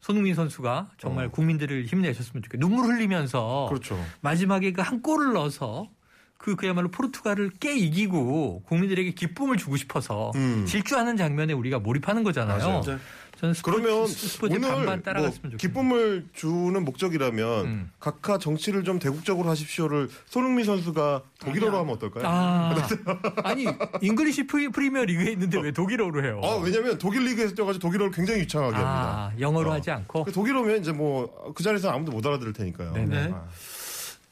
손흥민 0.02 0.34
선수가 0.34 0.90
정말 0.98 1.26
어. 1.26 1.30
국민들을 1.30 1.86
힘내셨으면 1.86 2.42
좋겠어요. 2.42 2.60
눈물 2.68 2.86
흘리면서 2.92 3.66
그렇죠. 3.70 3.98
마지막에 4.20 4.72
그 4.72 4.82
한 4.82 5.00
골을 5.00 5.32
넣어서 5.34 5.88
그 6.38 6.56
그야말로 6.56 6.90
포르투갈을 6.90 7.52
깨 7.60 7.72
이기고 7.76 8.64
국민들에게 8.66 9.12
기쁨을 9.12 9.56
주고 9.56 9.76
싶어서 9.76 10.32
음. 10.34 10.66
질주하는 10.66 11.16
장면에 11.16 11.52
우리가 11.52 11.78
몰입하는 11.78 12.24
거잖아요. 12.24 12.82
맞아요. 12.84 12.98
저는 13.42 13.54
스포츠, 13.54 13.82
그러면 13.82 14.06
스포츠 14.06 14.54
오늘 14.54 14.84
뭐 14.84 14.96
따라갔으면 15.00 15.32
좋겠어요. 15.32 15.56
기쁨을 15.58 16.26
주는 16.32 16.84
목적이라면 16.84 17.64
음. 17.66 17.90
각하 17.98 18.38
정치를 18.38 18.84
좀 18.84 19.00
대국적으로 19.00 19.50
하십시오를 19.50 20.08
손흥민 20.26 20.64
선수가 20.64 21.22
독일어로 21.40 21.76
하면 21.78 21.94
어떨까요? 21.94 22.24
아, 22.24 22.76
아니 23.42 23.66
잉글리시 24.00 24.46
프리, 24.46 24.68
프리미어 24.68 25.04
리그에 25.04 25.32
있는데 25.32 25.60
왜 25.60 25.72
독일어로 25.72 26.24
해요? 26.24 26.40
아, 26.44 26.60
왜냐면 26.62 26.98
독일 26.98 27.24
리그에서 27.24 27.52
뛰어가지고 27.56 27.82
독일어를 27.82 28.12
굉장히 28.12 28.42
유창하게 28.42 28.76
합니다. 28.76 29.32
아, 29.34 29.40
영어로 29.40 29.70
어. 29.70 29.72
하지 29.74 29.90
않고. 29.90 30.22
그 30.24 30.30
독일어면 30.30 30.78
이제 30.78 30.92
뭐 30.92 31.42
그 31.54 31.62
자리에서 31.62 31.90
아무도 31.90 32.12
못 32.12 32.24
알아들을 32.26 32.52
테니까요. 32.52 32.92
네네. 32.92 33.30
아. 33.32 33.44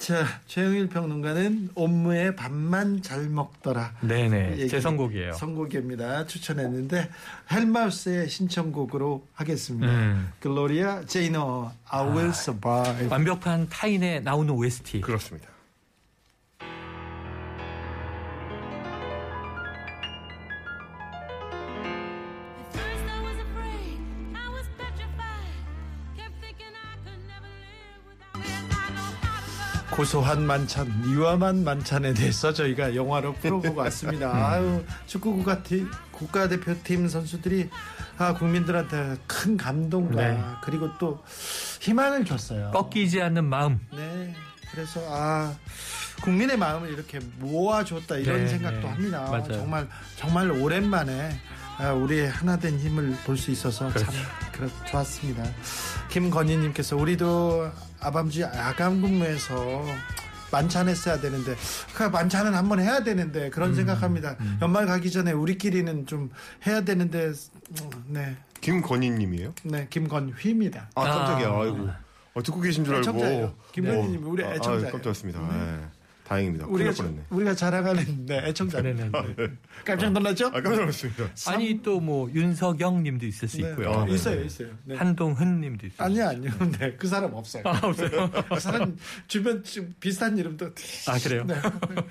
자 0.00 0.24
최영일 0.46 0.88
평론가는 0.88 1.70
옴무의 1.74 2.34
밥만 2.34 3.02
잘 3.02 3.28
먹더라. 3.28 3.92
네네. 4.00 4.52
얘기- 4.52 4.68
제 4.68 4.80
선곡이에요. 4.80 5.34
선곡입니다. 5.34 6.24
추천했는데 6.26 7.10
헬마우스의 7.52 8.30
신청곡으로 8.30 9.26
하겠습니다. 9.34 9.86
음. 9.92 10.32
글로리아 10.40 11.02
제이너 11.04 11.70
I 11.86 12.06
Will 12.06 12.30
Survive. 12.30 13.08
완벽한 13.08 13.68
타인에 13.68 14.20
나오는 14.20 14.50
OST. 14.54 15.02
그렇습니다. 15.02 15.48
고소한 30.04 30.46
만찬, 30.46 31.04
유화만 31.10 31.62
만찬에 31.62 32.14
대해서 32.14 32.54
저희가 32.54 32.94
영화로 32.96 33.34
풀어보고 33.34 33.80
왔습니다. 33.84 34.30
아유, 34.50 34.82
축구 35.06 35.34
국가팀, 35.34 35.90
국가대표팀 36.10 37.06
선수들이 37.06 37.68
아, 38.16 38.32
국민들한테 38.32 39.18
큰 39.26 39.58
감동과 39.58 40.14
네. 40.28 40.42
그리고 40.64 40.88
또 40.98 41.22
희망을 41.82 42.24
줬어요. 42.24 42.70
꺾이지 42.70 43.20
않는 43.20 43.44
마음. 43.44 43.78
네. 43.94 44.34
그래서 44.72 45.02
아 45.10 45.54
국민의 46.22 46.56
마음을 46.56 46.88
이렇게 46.88 47.18
모아줬다 47.38 48.16
이런 48.16 48.38
네, 48.44 48.48
생각도 48.48 48.80
네. 48.80 48.86
합니다. 48.86 49.20
맞아요. 49.30 49.52
정말 49.52 49.88
정말 50.16 50.50
오랜만에 50.50 51.30
아, 51.76 51.92
우리의 51.92 52.30
하나된 52.30 52.78
힘을 52.78 53.14
볼 53.26 53.36
수 53.36 53.50
있어서 53.50 53.92
참 53.92 53.92
그렇죠. 53.92 54.12
그렇, 54.52 54.68
좋았습니다. 54.86 55.44
김건희님께서 56.08 56.96
우리도 56.96 57.70
아밤주 58.00 58.42
야간 58.42 59.00
근무에서 59.00 59.84
만찬했어야 60.52 61.20
되는데 61.20 61.54
그 61.94 62.02
만찬은 62.04 62.54
한번 62.54 62.80
해야 62.80 63.02
되는데 63.04 63.46
음, 63.46 63.50
그런 63.50 63.74
생각합니다. 63.74 64.36
연말 64.60 64.86
가기 64.86 65.10
전에 65.10 65.32
우리끼리는 65.32 66.06
좀 66.06 66.30
해야 66.66 66.80
되는데 66.80 67.26
음, 67.28 67.90
네, 68.08 68.36
김건희님이에요? 68.60 69.54
네 69.64 69.86
김건휘입니다. 69.90 70.88
아 70.94 71.02
깜짝이야. 71.04 71.48
아. 71.48 71.62
아이고 71.62 71.88
어, 72.34 72.42
듣고 72.42 72.60
계신 72.60 72.84
줄 72.84 72.94
알고. 72.96 73.08
애청자예요. 73.10 73.54
김건희님, 73.72 74.26
우리 74.26 74.44
아, 74.44 74.52
애청자예요. 74.54 74.88
아, 74.88 74.90
깜짝이었습니다. 74.92 75.40
예. 75.40 75.99
다행입니다. 76.30 76.66
우리가. 76.68 76.92
우리가 77.30 77.54
자랑하는 77.56 78.24
네, 78.26 78.38
애청자. 78.46 78.80
네네. 78.80 79.10
깜짝 79.84 80.12
놀랐죠? 80.12 80.46
아, 80.46 80.50
깜짝 80.62 80.76
놀랐습니다. 80.76 81.28
아니 81.48 81.82
또 81.82 82.00
뭐 82.00 82.30
윤석영 82.32 83.02
님도 83.02 83.26
있을 83.26 83.48
수 83.48 83.60
네. 83.60 83.68
있고요. 83.70 83.92
아, 83.92 84.04
네. 84.04 84.14
있어요, 84.14 84.42
있어요. 84.42 84.68
네. 84.84 84.94
한동훈 84.94 85.60
님도 85.60 85.88
있어요. 85.88 86.06
아니요, 86.06 86.28
아니요. 86.28 86.50
네, 86.78 86.94
그 86.96 87.08
사람 87.08 87.34
없어요. 87.34 87.62
아, 87.66 87.80
없어요. 87.82 88.30
그 88.48 88.60
사람 88.60 88.96
주변 89.26 89.62
좀 89.64 89.92
비슷한 89.98 90.38
이름도 90.38 90.66
아, 91.08 91.18
그래요? 91.18 91.44
네. 91.46 91.56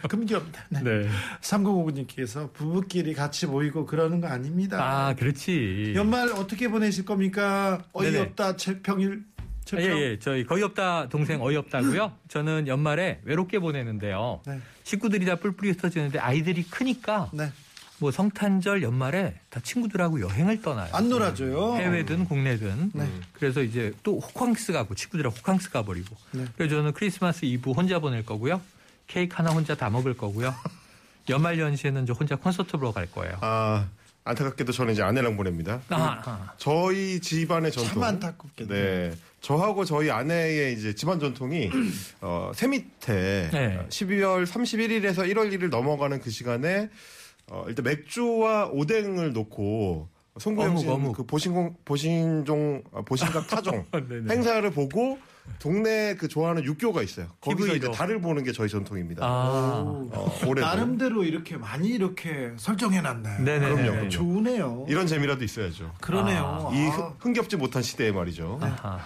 금기업니다. 0.10 0.66
네. 0.70 0.84
네. 0.84 1.10
3059님께서 1.42 2.52
부부끼리 2.54 3.14
같이 3.14 3.48
모이고 3.48 3.86
그러는 3.86 4.20
거 4.20 4.28
아닙니다. 4.28 4.78
아, 4.82 5.16
그렇지. 5.16 5.94
연말 5.96 6.30
어떻게 6.34 6.68
보내실 6.68 7.06
겁니까? 7.06 7.82
어이없다, 7.94 8.58
최평일. 8.58 9.24
아, 9.78 9.82
예, 9.82 9.86
예. 9.86 10.20
저희 10.20 10.46
거의 10.46 10.64
없다 10.64 11.10
동생 11.10 11.42
어이없다고요. 11.42 12.12
저는 12.28 12.68
연말에 12.68 13.20
외롭게 13.24 13.60
보내는데요. 13.60 14.42
네. 14.46 14.60
식구들이 14.84 15.26
다 15.26 15.36
뿔뿔이 15.36 15.72
흩어지는데 15.72 16.20
아이들이 16.20 16.64
크니까 16.64 17.30
네. 17.34 17.52
뭐 18.00 18.12
성탄절 18.12 18.82
연말에 18.82 19.36
다 19.50 19.60
친구들하고 19.62 20.22
여행을 20.22 20.62
떠나요. 20.62 20.90
안 20.94 21.10
놀아줘요. 21.10 21.76
해외든 21.76 22.26
국내든. 22.26 22.92
네. 22.94 23.08
그래서 23.34 23.62
이제 23.62 23.94
또 24.04 24.20
호캉스 24.20 24.72
가고 24.74 24.96
친구들하고 24.96 25.36
호캉스 25.38 25.70
가버리고. 25.72 26.16
네. 26.32 26.46
그래서 26.56 26.76
저는 26.78 26.94
크리스마스 26.94 27.46
이브 27.46 27.72
혼자 27.72 28.00
보낼 28.00 28.26
거고요. 28.26 28.62
케이크 29.08 29.36
하나 29.36 29.52
혼자 29.52 29.76
다 29.76 29.90
먹을 29.90 30.16
거고요. 30.16 30.54
연말 31.30 31.60
연시에는 31.60 32.06
저 32.06 32.14
혼자 32.14 32.36
콘서트 32.36 32.72
보러 32.78 32.92
갈 32.92 33.06
거예요. 33.12 33.38
아, 33.42 33.88
안타깝게도 34.30 34.72
저는 34.72 34.94
이제 34.94 35.02
아내랑 35.02 35.36
보냅니다. 35.36 35.82
아, 35.90 36.22
아. 36.26 36.54
저희 36.58 37.20
집안의 37.20 37.72
전통. 37.72 37.94
참 37.94 38.04
안타깝게도. 38.04 38.74
네. 38.74 39.12
저하고 39.42 39.86
저희 39.86 40.12
아내의 40.12 40.74
이제 40.74 40.94
집안 40.94 41.20
전통이 41.20 41.70
어, 42.22 42.52
새 42.54 42.68
밑에 42.68 43.50
네. 43.52 43.86
12월 43.90 44.46
31일에서 44.46 45.30
1월 45.32 45.52
1일 45.54 45.70
넘어가는 45.70 46.20
그 46.20 46.30
시간에 46.30 46.90
어, 47.48 47.66
일단 47.68 47.84
맥주와 47.86 48.68
오뎅을 48.68 49.34
놓고 49.34 50.10
송구영 50.38 50.70
어묵, 50.72 50.82
씨 50.82 50.88
어묵. 50.88 51.18
그 51.18 51.26
보신공 51.26 51.76
보신종 51.86 52.84
아, 52.94 53.02
보신각 53.02 53.48
타종. 53.48 53.86
행사를 54.30 54.70
보고 54.72 55.18
동네 55.60 56.16
그 56.16 56.28
좋아하는 56.28 56.64
육교가 56.64 57.02
있어요. 57.02 57.28
거기서 57.42 57.74
TV로. 57.74 57.76
이제 57.78 57.92
달을 57.92 58.22
보는 58.22 58.44
게 58.44 58.52
저희 58.52 58.70
전통입니다. 58.70 59.26
아. 59.26 59.84
어, 60.12 60.40
올해도 60.46 60.68
나름대로 60.68 61.24
이렇게 61.24 61.58
많이 61.58 61.90
이렇게 61.90 62.52
설정해놨네. 62.58 63.40
네네네. 63.40 63.60
그럼요, 63.60 63.92
그럼요. 63.92 64.10
좋으네요. 64.10 64.86
이런 64.88 65.08
재미라도 65.08 65.44
있어야죠. 65.44 65.94
그러네요. 66.02 66.70
이 66.74 66.78
아. 66.88 66.90
흥- 66.92 67.14
흥겹지 67.20 67.58
못한 67.58 67.82
시대에 67.82 68.12
말이죠. 68.12 68.60
아하. 68.62 69.00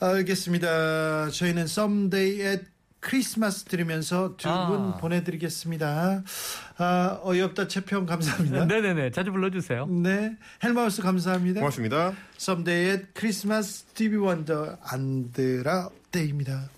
알겠습니다. 0.00 1.30
저희는 1.30 1.62
Someday 1.64 2.40
at 2.46 2.64
크리스마스 3.00 3.64
들으면서 3.64 4.36
두분 4.36 4.50
아. 4.52 4.96
보내드리겠습니다. 5.00 6.22
아, 6.78 7.20
어이없다 7.22 7.68
채평 7.68 8.06
감사합니다. 8.06 8.64
네네네. 8.66 9.10
자주 9.12 9.30
불러주세요. 9.32 9.86
네. 9.86 10.36
헬마우스 10.62 11.02
감사합니다. 11.02 11.60
고맙습니다. 11.60 12.12
Someday 12.38 12.90
at 12.90 13.06
Christmas 13.14 13.80
스티비 13.80 14.16
원더 14.16 14.78
안드라 14.82 15.90
데이입니다. 16.10 16.68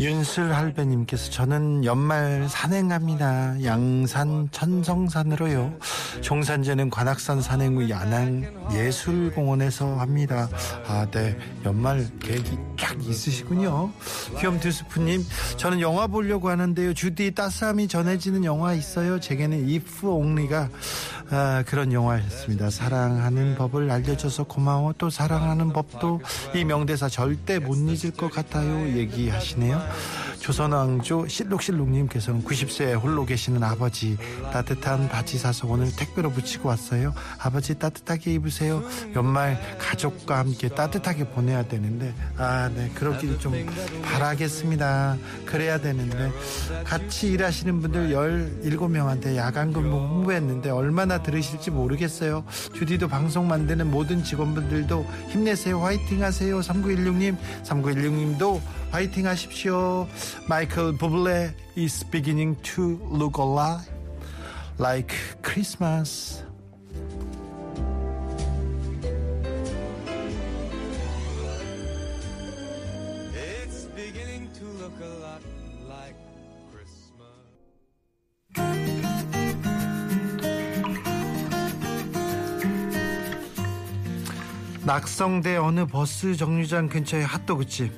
윤슬 0.00 0.54
할배님께서 0.54 1.30
저는 1.30 1.84
연말 1.84 2.48
산행합니다. 2.48 3.62
양산 3.64 4.48
천성산으로요. 4.50 5.78
종산제는 6.22 6.88
관악산 6.88 7.42
산행 7.42 7.76
후 7.76 7.90
야낭 7.90 8.70
예술공원에서 8.72 9.96
합니다. 9.96 10.48
아, 10.86 11.06
네. 11.10 11.36
연말 11.66 12.06
계획이 12.18 12.56
쫙 12.78 12.96
있으시군요. 13.04 13.90
귀염 14.40 14.58
두스프님, 14.58 15.22
저는 15.58 15.80
영화 15.80 16.06
보려고 16.06 16.48
하는데요. 16.48 16.94
주디 16.94 17.32
따스함이 17.32 17.88
전해지는 17.88 18.44
영화 18.44 18.72
있어요. 18.72 19.20
제게는 19.20 19.68
If 19.68 20.06
Only가 20.06 20.70
아, 21.30 21.64
그런 21.66 21.92
영화였습니다. 21.92 22.70
사랑하는 22.70 23.56
법을 23.56 23.90
알려줘서 23.90 24.44
고마워. 24.44 24.94
또 24.98 25.10
사랑하는 25.10 25.72
법도 25.72 26.20
이 26.54 26.64
명대사 26.64 27.08
절대 27.08 27.58
못 27.58 27.76
잊을 27.76 28.12
것 28.12 28.30
같아요. 28.30 28.88
얘기하시네요. 28.96 29.80
조선왕조 30.44 31.26
실록실록님께서는 31.26 32.44
90세 32.44 33.00
홀로 33.02 33.24
계시는 33.24 33.62
아버지 33.62 34.18
따뜻한 34.52 35.08
바지 35.08 35.38
사서 35.38 35.66
오늘 35.66 35.90
택배로 35.96 36.30
붙이고 36.30 36.68
왔어요. 36.68 37.14
아버지 37.38 37.78
따뜻하게 37.78 38.34
입으세요. 38.34 38.82
연말 39.16 39.58
가족과 39.78 40.40
함께 40.40 40.68
따뜻하게 40.68 41.30
보내야 41.30 41.66
되는데 41.66 42.12
아, 42.36 42.68
네 42.74 42.90
그렇길 42.94 43.38
좀 43.38 43.54
바라겠습니다. 44.02 45.16
그래야 45.46 45.78
되는데 45.80 46.30
같이 46.84 47.28
일하시는 47.28 47.80
분들 47.80 48.10
17명한테 48.10 49.36
야간 49.36 49.72
근무 49.72 49.96
홍보했는데 49.96 50.68
얼마나 50.68 51.13
들으실지 51.22 51.70
모르겠어요. 51.70 52.44
주디도 52.74 53.08
방송 53.08 53.48
만드는 53.48 53.90
모든 53.90 54.22
직원분들도 54.22 55.06
힘내세요. 55.28 55.80
화이팅 55.80 56.22
하세요. 56.22 56.60
3916님, 56.60 57.36
3916님도 57.64 58.60
화이팅 58.90 59.26
하십시오. 59.26 60.06
마이클 60.48 60.96
부블레 60.96 61.54
is 61.76 62.04
beginning 62.10 62.60
to 62.62 62.98
look 63.10 63.42
alive 63.42 63.90
like 64.78 65.14
Christmas. 65.42 66.43
낙성대 84.86 85.56
어느 85.56 85.86
버스 85.86 86.36
정류장 86.36 86.90
근처의 86.90 87.24
핫도그집. 87.24 87.90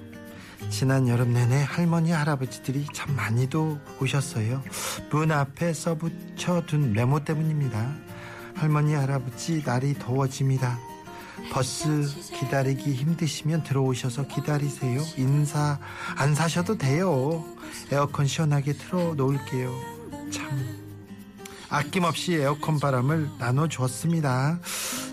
지난 0.70 1.09
여름 1.09 1.32
내내 1.32 1.64
할머니 1.64 2.12
할아버지들이 2.12 2.87
참 2.93 3.16
많이도 3.16 3.80
오셨어요. 4.01 4.62
문 5.11 5.32
앞에 5.32 5.72
써붙여둔 5.72 6.93
메모 6.93 7.24
때문입니다. 7.24 7.93
할머니 8.55 8.95
할아버지 8.95 9.64
날이 9.66 9.95
더워집니다. 9.95 10.78
버스 11.53 12.05
기다리기 12.39 12.95
힘드시면 12.95 13.64
들어오셔서 13.64 14.28
기다리세요. 14.28 15.03
인사 15.16 15.80
안 16.14 16.37
사셔도 16.37 16.78
돼요. 16.78 17.45
에어컨 17.91 18.28
시원하게 18.28 18.74
틀어 18.74 19.14
놓을게요. 19.14 19.74
참 20.30 20.87
아낌없이 21.68 22.34
에어컨 22.34 22.78
바람을 22.78 23.28
나눠 23.41 23.66
주었습니다. 23.66 24.61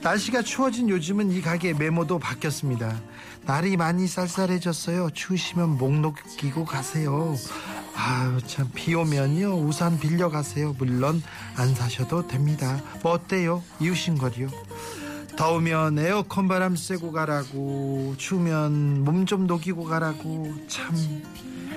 날씨가 0.04 0.42
추워진 0.42 0.90
요즘은 0.90 1.32
이 1.32 1.42
가게 1.42 1.74
메모도 1.74 2.20
바뀌었습니다. 2.20 3.00
날이 3.46 3.78
많이 3.78 4.06
쌀쌀해졌어요. 4.08 5.10
추우시면 5.12 5.78
목 5.78 5.94
녹이고 6.00 6.66
가세요. 6.66 7.36
아유 7.96 8.40
참 8.46 8.70
비 8.74 8.96
오면요 8.96 9.56
우산 9.60 10.00
빌려 10.00 10.30
가세요. 10.30 10.76
물론 10.78 11.22
안 11.56 11.74
사셔도 11.74 12.28
됩니다. 12.28 12.82
뭐 13.02 13.14
어때요? 13.14 13.64
이웃인 13.80 14.18
거리요. 14.18 14.50
더우면 15.38 15.98
에어컨 16.00 16.48
바람 16.48 16.76
쐬고 16.76 17.12
가라고 17.12 18.16
추우면 18.18 19.04
몸 19.06 19.26
좀 19.26 19.48
녹이고 19.48 19.86
가라고 19.86 20.54
참 20.68 20.94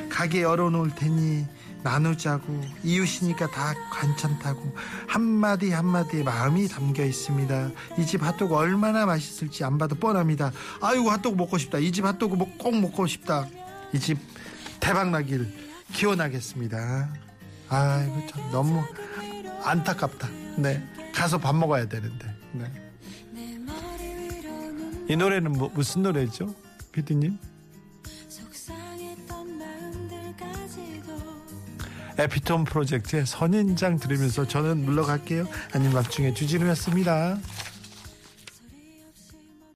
가게 0.08 0.42
열어놓을 0.42 0.94
테니 0.96 1.46
나누자고 1.90 2.62
이웃이니까 2.82 3.48
다 3.52 3.72
괜찮다고 4.00 4.74
한마디 5.06 5.70
한마디에 5.70 6.24
마음이 6.24 6.66
담겨 6.66 7.04
있습니다. 7.04 7.70
이 7.98 8.04
집 8.06 8.22
핫도그 8.24 8.54
얼마나 8.54 9.06
맛있을지 9.06 9.62
안 9.62 9.78
봐도 9.78 9.94
뻔합니다. 9.94 10.50
아이고 10.80 11.08
핫도그 11.10 11.36
먹고 11.36 11.58
싶다. 11.58 11.78
이 11.78 11.92
집 11.92 12.04
핫도그 12.04 12.34
먹- 12.36 12.58
꼭 12.58 12.76
먹고 12.76 13.06
싶다. 13.06 13.46
이 13.92 13.98
집 14.00 14.18
대박 14.80 15.10
나길 15.10 15.48
기원하겠습니다. 15.92 17.12
아이고 17.68 18.26
참 18.30 18.50
너무 18.50 18.82
안타깝다. 19.62 20.28
네 20.58 20.82
가서 21.14 21.38
밥 21.38 21.54
먹어야 21.54 21.86
되는데. 21.88 22.34
네. 22.52 22.64
이 25.08 25.14
노래는 25.16 25.52
뭐, 25.52 25.70
무슨 25.72 26.02
노래죠? 26.02 26.52
피디님 26.90 27.38
에피톤 32.18 32.64
프로젝트의 32.64 33.26
선인장 33.26 33.98
들으면서 33.98 34.46
저는 34.46 34.84
물러갈게요. 34.84 35.46
아닌 35.74 35.92
밤중에 35.92 36.34
주진우였습니다. 36.34 37.38